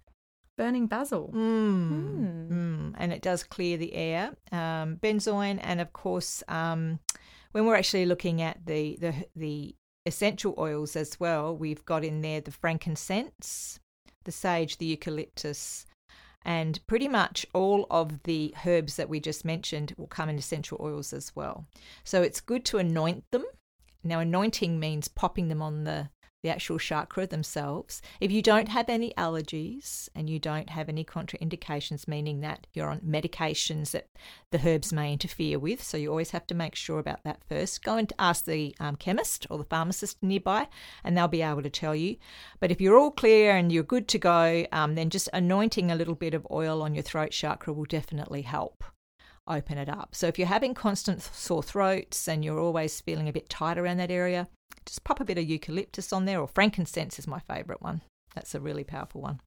Burning 0.57 0.87
basil. 0.87 1.29
Mm. 1.35 2.49
Mm. 2.49 2.93
And 2.97 3.13
it 3.13 3.21
does 3.21 3.43
clear 3.43 3.77
the 3.77 3.93
air. 3.93 4.35
Um, 4.51 4.95
benzoin, 4.95 5.59
and 5.61 5.79
of 5.81 5.91
course, 5.93 6.41
um, 6.47 6.99
when 7.51 7.65
we're 7.65 7.75
actually 7.75 8.05
looking 8.05 8.41
at 8.41 8.65
the, 8.65 8.97
the 8.99 9.13
the 9.35 9.75
essential 10.05 10.55
oils 10.57 10.95
as 10.95 11.19
well, 11.19 11.55
we've 11.55 11.83
got 11.85 12.03
in 12.05 12.21
there 12.21 12.39
the 12.41 12.51
frankincense, 12.51 13.79
the 14.23 14.31
sage, 14.31 14.77
the 14.77 14.85
eucalyptus, 14.85 15.85
and 16.47 16.79
pretty 16.87 17.09
much 17.09 17.45
all 17.53 17.85
of 17.91 18.23
the 18.23 18.55
herbs 18.65 18.95
that 18.95 19.09
we 19.09 19.19
just 19.19 19.43
mentioned 19.43 19.93
will 19.97 20.07
come 20.07 20.29
in 20.29 20.37
essential 20.37 20.79
oils 20.81 21.11
as 21.11 21.35
well. 21.35 21.67
So 22.05 22.21
it's 22.21 22.39
good 22.39 22.63
to 22.65 22.77
anoint 22.77 23.25
them. 23.31 23.45
Now, 24.01 24.21
anointing 24.21 24.79
means 24.79 25.09
popping 25.09 25.49
them 25.49 25.61
on 25.61 25.83
the, 25.83 26.09
the 26.47 26.53
actual 26.53 26.79
chakra 26.79 27.27
themselves. 27.27 28.01
If 28.21 28.31
you 28.31 28.41
don't 28.41 28.69
have 28.69 28.87
any 28.87 29.13
allergies 29.17 30.07
and 30.15 30.29
you 30.29 30.39
don't 30.39 30.69
have 30.69 30.87
any 30.87 31.03
contraindications, 31.03 32.07
meaning 32.07 32.39
that 32.39 32.67
you're 32.73 32.89
on 32.89 33.01
medications 33.01 33.91
that 33.91 34.07
the 34.51 34.61
herbs 34.65 34.93
may 34.93 35.11
interfere 35.11 35.59
with, 35.59 35.83
so 35.83 35.97
you 35.97 36.09
always 36.09 36.31
have 36.31 36.47
to 36.47 36.55
make 36.55 36.73
sure 36.73 36.99
about 36.99 37.25
that 37.25 37.41
first. 37.49 37.83
Go 37.83 37.97
and 37.97 38.13
ask 38.17 38.45
the 38.45 38.73
um, 38.79 38.95
chemist 38.95 39.45
or 39.49 39.57
the 39.57 39.65
pharmacist 39.65 40.23
nearby, 40.23 40.69
and 41.03 41.17
they'll 41.17 41.27
be 41.27 41.41
able 41.41 41.63
to 41.63 41.69
tell 41.69 41.93
you. 41.95 42.15
But 42.61 42.71
if 42.71 42.79
you're 42.79 42.97
all 42.97 43.11
clear 43.11 43.57
and 43.57 43.69
you're 43.69 43.83
good 43.83 44.07
to 44.07 44.17
go, 44.17 44.65
um, 44.71 44.95
then 44.95 45.09
just 45.09 45.27
anointing 45.33 45.91
a 45.91 45.95
little 45.95 46.15
bit 46.15 46.33
of 46.33 46.47
oil 46.49 46.81
on 46.81 46.95
your 46.95 47.03
throat 47.03 47.31
chakra 47.31 47.73
will 47.73 47.83
definitely 47.83 48.43
help 48.43 48.85
open 49.47 49.77
it 49.77 49.89
up. 49.89 50.09
So 50.13 50.27
if 50.27 50.37
you're 50.37 50.47
having 50.47 50.73
constant 50.73 51.21
sore 51.21 51.63
throats 51.63 52.27
and 52.27 52.43
you're 52.43 52.59
always 52.59 53.01
feeling 53.01 53.27
a 53.27 53.33
bit 53.33 53.49
tight 53.49 53.77
around 53.77 53.97
that 53.97 54.11
area, 54.11 54.47
just 54.85 55.03
pop 55.03 55.19
a 55.19 55.25
bit 55.25 55.37
of 55.37 55.49
eucalyptus 55.49 56.13
on 56.13 56.25
there, 56.25 56.39
or 56.39 56.47
frankincense 56.47 57.19
is 57.19 57.27
my 57.27 57.39
favourite 57.39 57.81
one. 57.81 58.01
That's 58.35 58.55
a 58.55 58.59
really 58.59 58.83
powerful 58.83 59.21
one. 59.21 59.41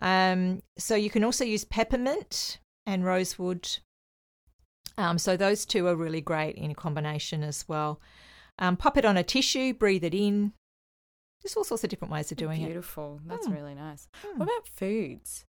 Um, 0.00 0.60
so 0.76 0.94
you 0.94 1.10
can 1.10 1.24
also 1.24 1.44
use 1.44 1.64
peppermint 1.64 2.58
and 2.86 3.04
rosewood. 3.04 3.78
Um, 4.98 5.18
so 5.18 5.36
those 5.36 5.64
two 5.64 5.86
are 5.86 5.96
really 5.96 6.20
great 6.20 6.56
in 6.56 6.74
combination 6.74 7.42
as 7.42 7.64
well. 7.68 8.00
Um, 8.58 8.76
pop 8.76 8.96
it 8.96 9.04
on 9.04 9.16
a 9.16 9.22
tissue, 9.22 9.74
breathe 9.74 10.04
it 10.04 10.14
in. 10.14 10.52
There's 11.46 11.56
all 11.56 11.62
sorts 11.62 11.84
of 11.84 11.90
different 11.90 12.10
ways 12.12 12.32
of 12.32 12.38
doing 12.38 12.60
it. 12.60 12.66
Beautiful. 12.66 13.20
That's 13.24 13.46
Hmm. 13.46 13.52
really 13.52 13.74
nice. 13.76 14.08
Hmm. 14.24 14.38
What 14.40 14.46
about 14.48 14.66
foods? 14.66 15.44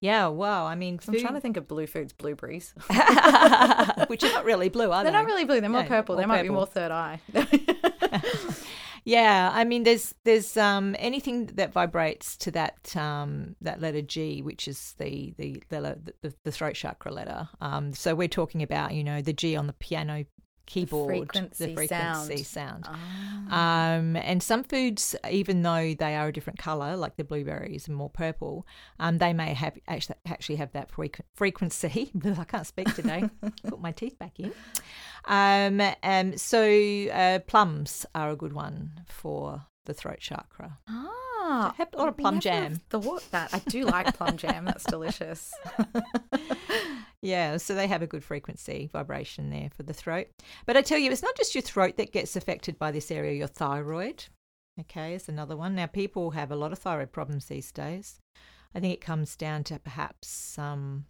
Yeah, 0.00 0.28
wow. 0.28 0.64
I 0.64 0.74
mean, 0.74 0.96
'Cause 0.96 1.10
I'm 1.10 1.20
trying 1.20 1.34
to 1.34 1.40
think 1.40 1.58
of 1.58 1.68
blue 1.68 1.86
foods, 1.86 2.14
blueberries. 2.14 2.72
which 4.08 4.24
are 4.24 4.32
not 4.32 4.46
really 4.46 4.70
blue, 4.70 4.90
are 4.90 5.02
They're 5.02 5.12
they? 5.12 5.18
not 5.18 5.26
really 5.26 5.44
blue. 5.44 5.60
They're 5.60 5.68
more 5.68 5.82
No, 5.82 5.88
purple. 5.88 6.14
more 6.14 6.22
they 6.22 6.26
might 6.26 6.42
be 6.44 6.48
more 6.48 6.64
third 6.66 6.90
eye. 6.90 7.20
Yeah, 9.06 9.50
I 9.52 9.64
mean, 9.64 9.82
there's 9.82 10.14
there's 10.24 10.56
um, 10.56 10.96
anything 10.98 11.44
that 11.56 11.74
vibrates 11.74 12.38
to 12.38 12.50
that 12.52 12.96
um, 12.96 13.54
that 13.60 13.78
letter 13.78 14.00
G, 14.00 14.40
which 14.40 14.66
is 14.66 14.94
the 14.96 15.34
the 15.36 15.62
the, 15.68 16.14
the, 16.22 16.34
the 16.44 16.50
throat 16.50 16.74
chakra 16.74 17.12
letter. 17.12 17.50
Um, 17.60 17.92
so 17.92 18.14
we're 18.14 18.28
talking 18.28 18.62
about 18.62 18.94
you 18.94 19.04
know 19.04 19.20
the 19.20 19.34
G 19.34 19.56
on 19.56 19.66
the 19.66 19.74
piano 19.74 20.24
keyboard, 20.66 21.08
frequency 21.08 21.66
the 21.66 21.74
frequency 21.74 22.42
sound. 22.42 22.84
Ah. 22.88 23.96
Um, 23.96 24.16
and 24.16 24.42
some 24.42 24.64
foods, 24.64 25.14
even 25.30 25.62
though 25.62 25.94
they 25.94 26.14
are 26.16 26.28
a 26.28 26.32
different 26.32 26.58
color, 26.58 26.96
like 26.96 27.16
the 27.16 27.24
blueberries 27.24 27.86
and 27.88 27.96
more 27.96 28.10
purple, 28.10 28.66
um, 28.98 29.18
they 29.18 29.32
may 29.32 29.54
have 29.54 29.78
actually 29.88 30.16
actually 30.26 30.56
have 30.56 30.72
that 30.72 30.90
frequ- 30.90 31.20
frequency. 31.34 32.10
I 32.38 32.44
can't 32.44 32.66
speak 32.66 32.94
today. 32.94 33.28
Put 33.66 33.80
my 33.80 33.92
teeth 33.92 34.18
back 34.18 34.38
in. 34.40 34.52
Um, 35.26 35.80
um, 36.02 36.36
so 36.36 36.60
uh, 37.08 37.38
plums 37.40 38.06
are 38.14 38.30
a 38.30 38.36
good 38.36 38.52
one 38.52 38.92
for 39.06 39.62
the 39.86 39.94
throat 39.94 40.18
chakra. 40.20 40.78
Ah, 40.88 41.74
Have 41.76 41.88
a 41.92 41.98
lot 41.98 42.08
of 42.08 42.16
plum 42.16 42.40
jam. 42.40 42.76
Thought 42.88 43.30
that 43.30 43.52
I 43.52 43.58
do 43.68 43.84
like 43.84 44.16
plum 44.16 44.36
jam. 44.36 44.64
That's 44.64 44.84
delicious. 44.96 45.52
Yeah, 47.24 47.56
so 47.56 47.74
they 47.74 47.86
have 47.86 48.02
a 48.02 48.06
good 48.06 48.22
frequency 48.22 48.90
vibration 48.92 49.48
there 49.48 49.70
for 49.74 49.82
the 49.82 49.94
throat. 49.94 50.26
But 50.66 50.76
I 50.76 50.82
tell 50.82 50.98
you, 50.98 51.10
it's 51.10 51.22
not 51.22 51.36
just 51.36 51.54
your 51.54 51.62
throat 51.62 51.96
that 51.96 52.12
gets 52.12 52.36
affected 52.36 52.78
by 52.78 52.90
this 52.90 53.10
area, 53.10 53.32
your 53.32 53.48
thyroid. 53.48 54.26
Okay, 54.78 55.14
is 55.14 55.28
another 55.28 55.56
one. 55.56 55.74
Now, 55.74 55.86
people 55.86 56.32
have 56.32 56.50
a 56.50 56.56
lot 56.56 56.72
of 56.72 56.78
thyroid 56.78 57.12
problems 57.12 57.46
these 57.46 57.72
days. 57.72 58.20
I 58.74 58.80
think 58.80 58.92
it 58.92 59.00
comes 59.00 59.36
down 59.36 59.64
to 59.64 59.78
perhaps 59.78 60.58
um, 60.58 61.06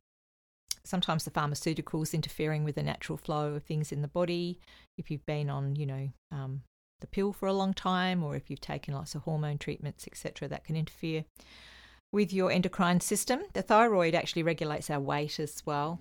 sometimes 0.84 1.24
the 1.24 1.32
pharmaceuticals 1.32 2.14
interfering 2.14 2.62
with 2.62 2.76
the 2.76 2.82
natural 2.84 3.18
flow 3.18 3.54
of 3.54 3.64
things 3.64 3.90
in 3.90 4.02
the 4.02 4.08
body. 4.08 4.60
If 4.96 5.10
you've 5.10 5.26
been 5.26 5.50
on, 5.50 5.74
you 5.74 5.86
know, 5.86 6.10
um, 6.30 6.62
the 7.00 7.08
pill 7.08 7.32
for 7.32 7.46
a 7.46 7.52
long 7.52 7.74
time, 7.74 8.22
or 8.22 8.36
if 8.36 8.50
you've 8.50 8.60
taken 8.60 8.94
lots 8.94 9.16
of 9.16 9.22
hormone 9.22 9.58
treatments, 9.58 10.06
etc., 10.06 10.46
that 10.46 10.64
can 10.64 10.76
interfere 10.76 11.24
with 12.14 12.32
your 12.32 12.50
endocrine 12.50 13.00
system. 13.00 13.42
The 13.52 13.60
thyroid 13.60 14.14
actually 14.14 14.44
regulates 14.44 14.88
our 14.88 15.00
weight 15.00 15.40
as 15.40 15.62
well. 15.66 16.00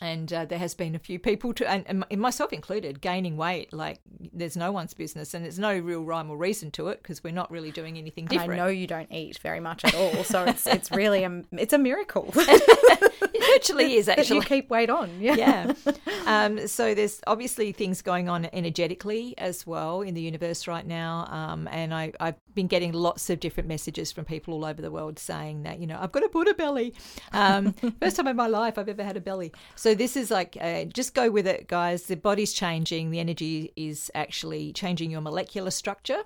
And 0.00 0.32
uh, 0.32 0.44
there 0.46 0.58
has 0.58 0.74
been 0.74 0.94
a 0.94 0.98
few 0.98 1.18
people, 1.18 1.52
to, 1.54 1.70
and, 1.70 2.04
and 2.10 2.20
myself 2.20 2.52
included, 2.52 3.00
gaining 3.00 3.36
weight 3.36 3.72
like 3.72 4.00
there's 4.32 4.56
no 4.56 4.72
one's 4.72 4.94
business, 4.94 5.34
and 5.34 5.44
there's 5.44 5.58
no 5.58 5.76
real 5.76 6.02
rhyme 6.02 6.30
or 6.30 6.36
reason 6.36 6.70
to 6.72 6.88
it 6.88 7.02
because 7.02 7.22
we're 7.22 7.32
not 7.32 7.50
really 7.50 7.70
doing 7.70 7.98
anything 7.98 8.26
And 8.30 8.40
I 8.40 8.56
know 8.56 8.68
you 8.68 8.86
don't 8.86 9.12
eat 9.12 9.38
very 9.38 9.60
much 9.60 9.84
at 9.84 9.94
all, 9.94 10.24
so 10.24 10.44
it's 10.44 10.66
it's 10.66 10.90
really 11.02 11.24
a 11.24 11.42
it's 11.52 11.72
a 11.72 11.78
miracle. 11.78 12.30
it 12.34 13.56
actually 13.56 13.94
is 13.94 14.06
that 14.06 14.18
actually 14.18 14.36
you 14.36 14.42
keep 14.42 14.70
weight 14.70 14.90
on. 14.90 15.10
Yeah. 15.20 15.34
yeah. 15.34 15.72
Um, 16.26 16.68
so 16.68 16.94
there's 16.94 17.20
obviously 17.26 17.72
things 17.72 18.02
going 18.02 18.28
on 18.28 18.48
energetically 18.52 19.34
as 19.36 19.66
well 19.66 20.02
in 20.02 20.14
the 20.14 20.20
universe 20.20 20.68
right 20.68 20.86
now. 20.86 21.26
Um, 21.28 21.66
and 21.72 21.92
I, 21.92 22.12
I've 22.20 22.36
been 22.54 22.68
getting 22.68 22.92
lots 22.92 23.30
of 23.30 23.40
different 23.40 23.68
messages 23.68 24.12
from 24.12 24.26
people 24.26 24.54
all 24.54 24.64
over 24.64 24.80
the 24.80 24.92
world 24.92 25.18
saying 25.18 25.62
that, 25.64 25.80
you 25.80 25.88
know, 25.88 25.98
I've 26.00 26.12
got 26.12 26.22
a 26.22 26.28
Buddha 26.28 26.54
belly. 26.54 26.94
Um, 27.32 27.72
first 28.00 28.16
time 28.16 28.28
in 28.28 28.36
my 28.36 28.46
life 28.46 28.78
I've 28.78 28.88
ever 28.88 29.02
had 29.02 29.16
a 29.16 29.20
belly. 29.20 29.52
So 29.74 29.89
this 29.94 30.16
is 30.16 30.30
like, 30.30 30.56
uh, 30.60 30.84
just 30.84 31.14
go 31.14 31.30
with 31.30 31.46
it, 31.46 31.68
guys. 31.68 32.04
The 32.04 32.16
body's 32.16 32.52
changing. 32.52 33.10
The 33.10 33.20
energy 33.20 33.72
is 33.76 34.10
actually 34.14 34.72
changing 34.72 35.10
your 35.10 35.20
molecular 35.20 35.70
structure. 35.70 36.24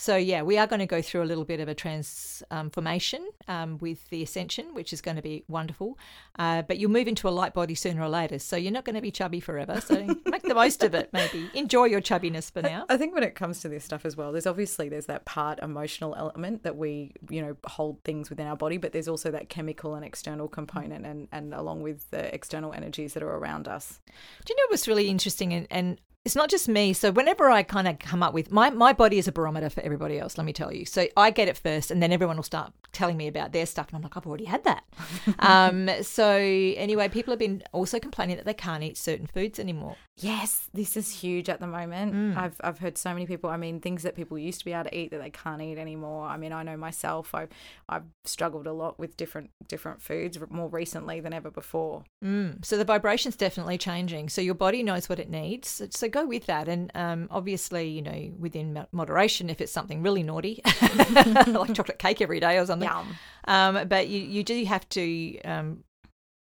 So, 0.00 0.14
yeah, 0.14 0.42
we 0.42 0.58
are 0.58 0.68
going 0.68 0.78
to 0.78 0.86
go 0.86 1.02
through 1.02 1.24
a 1.24 1.26
little 1.26 1.44
bit 1.44 1.58
of 1.58 1.66
a 1.66 1.74
transformation 1.74 3.28
um, 3.48 3.78
with 3.78 4.08
the 4.10 4.22
Ascension, 4.22 4.72
which 4.72 4.92
is 4.92 5.00
going 5.00 5.16
to 5.16 5.22
be 5.22 5.42
wonderful. 5.48 5.98
Uh, 6.38 6.62
but 6.62 6.78
you'll 6.78 6.92
move 6.92 7.08
into 7.08 7.28
a 7.28 7.30
light 7.30 7.52
body 7.52 7.74
sooner 7.74 8.02
or 8.02 8.08
later. 8.08 8.38
So, 8.38 8.56
you're 8.56 8.70
not 8.70 8.84
going 8.84 8.94
to 8.94 9.02
be 9.02 9.10
chubby 9.10 9.40
forever. 9.40 9.80
So, 9.80 10.06
make 10.26 10.42
the 10.42 10.54
most 10.54 10.84
of 10.84 10.94
it, 10.94 11.10
maybe. 11.12 11.50
Enjoy 11.52 11.86
your 11.86 12.00
chubbiness 12.00 12.48
for 12.48 12.62
now. 12.62 12.86
I 12.88 12.96
think 12.96 13.12
when 13.12 13.24
it 13.24 13.34
comes 13.34 13.58
to 13.62 13.68
this 13.68 13.84
stuff 13.84 14.06
as 14.06 14.16
well, 14.16 14.30
there's 14.30 14.46
obviously 14.46 14.88
there's 14.88 15.06
that 15.06 15.24
part 15.24 15.58
emotional 15.58 16.14
element 16.14 16.62
that 16.62 16.76
we, 16.76 17.12
you 17.28 17.42
know, 17.42 17.56
hold 17.66 18.00
things 18.04 18.30
within 18.30 18.46
our 18.46 18.56
body, 18.56 18.76
but 18.76 18.92
there's 18.92 19.08
also 19.08 19.32
that 19.32 19.48
chemical 19.48 19.96
and 19.96 20.04
external 20.04 20.46
component 20.46 21.06
and, 21.06 21.26
and 21.32 21.52
along 21.52 21.82
with 21.82 22.08
the 22.12 22.32
external 22.32 22.72
energies 22.72 23.14
that 23.14 23.24
are 23.24 23.34
around 23.34 23.66
us. 23.66 24.00
Do 24.44 24.52
you 24.52 24.56
know 24.56 24.68
what's 24.70 24.86
really 24.86 25.08
interesting? 25.08 25.52
And, 25.52 25.66
and 25.72 26.00
it's 26.24 26.36
not 26.36 26.50
just 26.50 26.68
me. 26.68 26.92
So 26.92 27.10
whenever 27.10 27.48
I 27.48 27.62
kind 27.62 27.88
of 27.88 27.98
come 27.98 28.22
up 28.22 28.34
with 28.34 28.50
my 28.50 28.70
my 28.70 28.92
body 28.92 29.18
is 29.18 29.28
a 29.28 29.32
barometer 29.32 29.70
for 29.70 29.80
everybody 29.80 30.18
else. 30.18 30.36
Let 30.36 30.44
me 30.44 30.52
tell 30.52 30.72
you. 30.72 30.84
So 30.84 31.06
I 31.16 31.30
get 31.30 31.48
it 31.48 31.56
first, 31.56 31.90
and 31.90 32.02
then 32.02 32.12
everyone 32.12 32.36
will 32.36 32.42
start 32.42 32.72
telling 32.92 33.16
me 33.16 33.28
about 33.28 33.52
their 33.52 33.66
stuff, 33.66 33.88
and 33.88 33.96
I'm 33.96 34.02
like, 34.02 34.16
I've 34.16 34.26
already 34.26 34.44
had 34.44 34.64
that. 34.64 34.84
um, 35.38 35.88
so 36.02 36.36
anyway, 36.36 37.08
people 37.08 37.32
have 37.32 37.38
been 37.38 37.62
also 37.72 37.98
complaining 37.98 38.36
that 38.36 38.44
they 38.44 38.54
can't 38.54 38.82
eat 38.82 38.96
certain 38.96 39.26
foods 39.26 39.58
anymore. 39.58 39.96
Yes, 40.16 40.68
this 40.74 40.96
is 40.96 41.10
huge 41.10 41.48
at 41.48 41.60
the 41.60 41.66
moment. 41.66 42.12
Mm. 42.12 42.36
I've 42.36 42.60
I've 42.62 42.78
heard 42.78 42.98
so 42.98 43.12
many 43.12 43.26
people. 43.26 43.48
I 43.48 43.56
mean, 43.56 43.80
things 43.80 44.02
that 44.02 44.16
people 44.16 44.36
used 44.38 44.58
to 44.58 44.64
be 44.64 44.72
able 44.72 44.84
to 44.84 44.98
eat 44.98 45.10
that 45.12 45.22
they 45.22 45.30
can't 45.30 45.62
eat 45.62 45.78
anymore. 45.78 46.26
I 46.26 46.36
mean, 46.36 46.52
I 46.52 46.62
know 46.62 46.76
myself. 46.76 47.34
I 47.34 47.48
I've 47.88 48.04
struggled 48.24 48.66
a 48.66 48.72
lot 48.72 48.98
with 48.98 49.16
different 49.16 49.50
different 49.68 50.02
foods 50.02 50.38
more 50.50 50.68
recently 50.68 51.20
than 51.20 51.32
ever 51.32 51.50
before. 51.50 52.04
Mm. 52.24 52.64
So 52.64 52.76
the 52.76 52.84
vibration's 52.84 53.36
definitely 53.36 53.78
changing. 53.78 54.28
So 54.28 54.40
your 54.40 54.54
body 54.54 54.82
knows 54.82 55.08
what 55.08 55.20
it 55.20 55.30
needs. 55.30 55.82
So, 55.90 56.07
so 56.08 56.20
go 56.22 56.26
with 56.26 56.46
that, 56.46 56.68
and 56.68 56.90
um, 56.94 57.28
obviously, 57.30 57.88
you 57.88 58.02
know, 58.02 58.32
within 58.38 58.86
moderation. 58.92 59.50
If 59.50 59.60
it's 59.60 59.72
something 59.72 60.02
really 60.02 60.22
naughty, 60.22 60.60
like 61.46 61.74
chocolate 61.74 61.98
cake 61.98 62.20
every 62.20 62.40
day 62.40 62.58
or 62.58 62.66
something, 62.66 62.88
Yum. 62.88 63.16
um, 63.46 63.88
but 63.88 64.08
you 64.08 64.20
you 64.20 64.42
do 64.42 64.64
have 64.64 64.88
to 64.90 65.40
um, 65.42 65.84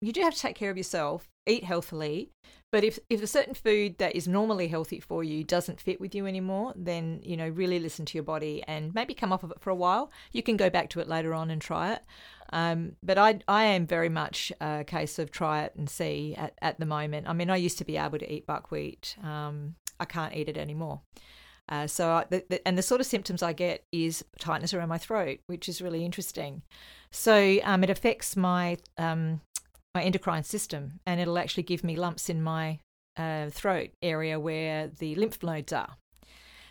you 0.01 0.12
do 0.12 0.22
have 0.22 0.34
to 0.34 0.39
take 0.39 0.56
care 0.56 0.72
of 0.72 0.77
yourself, 0.77 1.30
eat 1.48 1.63
healthily. 1.63 2.32
But 2.72 2.84
if 2.86 3.00
if 3.10 3.22
a 3.22 3.27
certain 3.27 3.53
food 3.53 3.98
that 3.98 4.15
is 4.15 4.27
normally 4.27 4.70
healthy 4.70 5.00
for 5.00 5.24
you 5.24 5.44
doesn't 5.44 5.82
fit 5.82 6.00
with 6.00 6.15
you 6.15 6.25
anymore, 6.25 6.74
then 6.75 7.20
you 7.24 7.36
know 7.38 7.50
really 7.50 7.80
listen 7.80 8.06
to 8.06 8.18
your 8.18 8.24
body 8.24 8.63
and 8.68 8.94
maybe 8.96 9.13
come 9.13 9.34
off 9.34 9.44
of 9.44 9.51
it 9.51 9.60
for 9.60 9.70
a 9.70 9.75
while. 9.75 10.12
You 10.32 10.41
can 10.41 10.58
go 10.58 10.70
back 10.70 10.89
to 10.91 11.00
it 11.01 11.08
later 11.08 11.34
on 11.34 11.51
and 11.51 11.62
try 11.62 11.94
it. 11.94 12.03
Um, 12.51 12.98
but 13.01 13.17
I 13.17 13.39
I 13.48 13.63
am 13.63 13.88
very 13.88 14.10
much 14.10 14.51
a 14.60 14.84
case 14.84 15.20
of 15.20 15.31
try 15.31 15.63
it 15.63 15.74
and 15.77 15.89
see 15.89 16.36
at, 16.38 16.53
at 16.62 16.79
the 16.79 16.86
moment. 16.86 17.27
I 17.29 17.34
mean, 17.34 17.50
I 17.50 17.55
used 17.55 17.77
to 17.77 17.86
be 17.86 17.98
able 17.98 18.20
to 18.20 18.31
eat 18.31 18.46
buckwheat. 18.46 19.15
Um, 19.24 19.75
I 20.00 20.05
can't 20.05 20.36
eat 20.36 20.50
it 20.50 20.58
anymore. 20.58 21.01
Uh, 21.70 21.88
so, 21.88 22.10
I, 22.10 22.25
the, 22.29 22.43
the, 22.50 22.67
and 22.67 22.77
the 22.77 22.81
sort 22.81 23.00
of 23.00 23.08
symptoms 23.08 23.41
I 23.41 23.53
get 23.53 23.86
is 23.91 24.25
tightness 24.39 24.74
around 24.74 24.89
my 24.89 24.98
throat, 24.98 25.39
which 25.48 25.70
is 25.70 25.81
really 25.81 26.03
interesting. 26.03 26.63
So, 27.12 27.60
um, 27.63 27.84
it 27.84 27.89
affects 27.89 28.36
my 28.36 28.77
um, 28.98 29.41
my 29.96 30.03
endocrine 30.03 30.43
system, 30.43 31.00
and 31.05 31.22
it'll 31.22 31.38
actually 31.38 31.63
give 31.63 31.84
me 31.84 31.96
lumps 31.96 32.29
in 32.29 32.41
my 32.41 32.79
uh, 33.15 33.50
throat 33.50 33.91
area 34.01 34.39
where 34.39 34.88
the 34.88 35.15
lymph 35.15 35.41
nodes 35.43 35.72
are. 35.72 35.96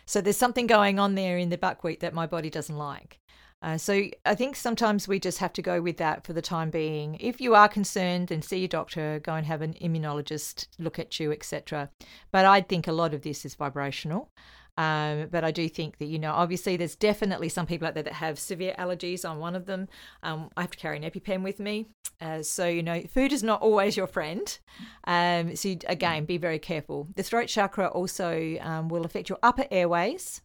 So, 0.05 0.21
there's 0.21 0.37
something 0.37 0.67
going 0.67 0.99
on 0.99 1.15
there 1.15 1.37
in 1.37 1.49
the 1.49 1.57
buckwheat 1.57 2.01
that 2.01 2.13
my 2.13 2.27
body 2.27 2.51
doesn't 2.51 2.77
like. 2.77 3.17
Uh, 3.61 3.77
so 3.77 4.03
I 4.25 4.35
think 4.35 4.55
sometimes 4.55 5.07
we 5.07 5.19
just 5.19 5.37
have 5.37 5.53
to 5.53 5.61
go 5.61 5.81
with 5.81 5.97
that 5.97 6.25
for 6.25 6.33
the 6.33 6.41
time 6.41 6.69
being. 6.69 7.17
If 7.19 7.39
you 7.39 7.53
are 7.53 7.67
concerned, 7.67 8.29
then 8.29 8.41
see 8.41 8.59
your 8.59 8.67
doctor, 8.67 9.19
go 9.23 9.35
and 9.35 9.45
have 9.45 9.61
an 9.61 9.75
immunologist 9.75 10.67
look 10.79 10.97
at 10.97 11.19
you, 11.19 11.31
etc. 11.31 11.89
But 12.31 12.45
I 12.45 12.61
think 12.61 12.87
a 12.87 12.91
lot 12.91 13.13
of 13.13 13.21
this 13.21 13.45
is 13.45 13.55
vibrational. 13.55 14.31
Um, 14.77 15.27
but 15.29 15.43
I 15.43 15.51
do 15.51 15.67
think 15.69 15.97
that, 15.97 16.05
you 16.05 16.17
know, 16.17 16.31
obviously 16.31 16.77
there's 16.77 16.95
definitely 16.95 17.49
some 17.49 17.65
people 17.67 17.87
out 17.87 17.93
there 17.93 18.03
that 18.03 18.13
have 18.13 18.39
severe 18.39 18.73
allergies. 18.79 19.29
I'm 19.29 19.39
one 19.39 19.55
of 19.55 19.65
them. 19.65 19.87
Um, 20.23 20.49
I 20.55 20.61
have 20.61 20.71
to 20.71 20.77
carry 20.77 20.97
an 20.97 21.03
EpiPen 21.03 21.43
with 21.43 21.59
me. 21.59 21.87
Uh, 22.19 22.41
so, 22.41 22.67
you 22.67 22.81
know, 22.81 23.01
food 23.01 23.33
is 23.33 23.43
not 23.43 23.61
always 23.61 23.97
your 23.97 24.07
friend. 24.07 24.57
Um, 25.05 25.55
so, 25.55 25.75
again, 25.87 26.25
be 26.25 26.37
very 26.37 26.59
careful. 26.59 27.07
The 27.15 27.23
throat 27.23 27.47
chakra 27.47 27.87
also 27.87 28.57
um, 28.61 28.89
will 28.89 29.05
affect 29.05 29.29
your 29.29 29.39
upper 29.43 29.65
airways. 29.69 30.41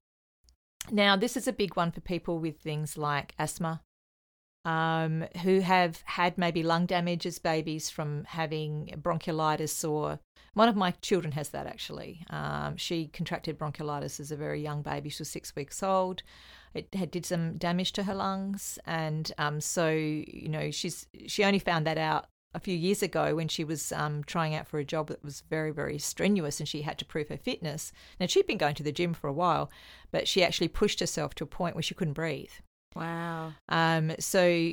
Now, 0.90 1.16
this 1.16 1.36
is 1.36 1.48
a 1.48 1.52
big 1.52 1.76
one 1.76 1.90
for 1.90 2.00
people 2.00 2.38
with 2.38 2.60
things 2.60 2.96
like 2.96 3.34
asthma, 3.38 3.82
um, 4.64 5.24
who 5.42 5.60
have 5.60 6.02
had 6.04 6.36
maybe 6.36 6.62
lung 6.62 6.86
damage 6.86 7.24
as 7.26 7.38
babies 7.38 7.88
from 7.88 8.24
having 8.24 8.94
bronchiolitis, 9.00 9.88
or 9.88 10.18
one 10.54 10.68
of 10.68 10.76
my 10.76 10.90
children 11.02 11.32
has 11.32 11.50
that 11.50 11.66
actually. 11.66 12.24
Um, 12.30 12.76
she 12.76 13.06
contracted 13.08 13.58
bronchiolitis 13.58 14.18
as 14.20 14.32
a 14.32 14.36
very 14.36 14.60
young 14.60 14.82
baby. 14.82 15.08
She 15.08 15.20
was 15.20 15.30
six 15.30 15.54
weeks 15.54 15.82
old. 15.82 16.22
It 16.74 16.88
had 16.94 17.10
did 17.10 17.24
some 17.24 17.56
damage 17.56 17.92
to 17.92 18.02
her 18.02 18.14
lungs, 18.14 18.78
and 18.84 19.32
um, 19.38 19.60
so 19.60 19.88
you 19.90 20.48
know 20.48 20.70
she's 20.70 21.06
she 21.26 21.44
only 21.44 21.58
found 21.58 21.86
that 21.86 21.98
out 21.98 22.26
a 22.56 22.60
few 22.60 22.74
years 22.74 23.02
ago 23.02 23.36
when 23.36 23.48
she 23.48 23.62
was 23.62 23.92
um, 23.92 24.24
trying 24.24 24.54
out 24.54 24.66
for 24.66 24.78
a 24.78 24.84
job 24.84 25.08
that 25.08 25.22
was 25.22 25.42
very, 25.50 25.70
very 25.70 25.98
strenuous 25.98 26.58
and 26.58 26.66
she 26.68 26.82
had 26.82 26.98
to 26.98 27.04
prove 27.04 27.28
her 27.28 27.36
fitness. 27.36 27.92
Now, 28.18 28.26
she'd 28.26 28.46
been 28.46 28.56
going 28.56 28.74
to 28.76 28.82
the 28.82 28.90
gym 28.90 29.12
for 29.12 29.28
a 29.28 29.32
while, 29.32 29.70
but 30.10 30.26
she 30.26 30.42
actually 30.42 30.68
pushed 30.68 30.98
herself 30.98 31.34
to 31.34 31.44
a 31.44 31.46
point 31.46 31.76
where 31.76 31.82
she 31.82 31.94
couldn't 31.94 32.14
breathe. 32.14 32.50
Wow. 32.96 33.52
Um, 33.68 34.12
so, 34.18 34.72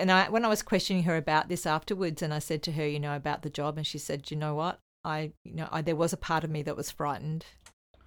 and 0.00 0.10
I, 0.10 0.28
when 0.30 0.44
I 0.44 0.48
was 0.48 0.62
questioning 0.62 1.04
her 1.04 1.16
about 1.16 1.48
this 1.48 1.64
afterwards, 1.64 2.22
and 2.22 2.34
I 2.34 2.40
said 2.40 2.60
to 2.64 2.72
her, 2.72 2.86
you 2.86 2.98
know, 2.98 3.14
about 3.14 3.42
the 3.42 3.50
job, 3.50 3.76
and 3.76 3.86
she 3.86 3.98
said, 3.98 4.28
you 4.32 4.36
know 4.36 4.56
what? 4.56 4.80
I, 5.04 5.30
you 5.44 5.54
know, 5.54 5.68
I, 5.70 5.80
there 5.80 5.96
was 5.96 6.12
a 6.12 6.16
part 6.16 6.42
of 6.42 6.50
me 6.50 6.62
that 6.64 6.76
was 6.76 6.90
frightened 6.90 7.46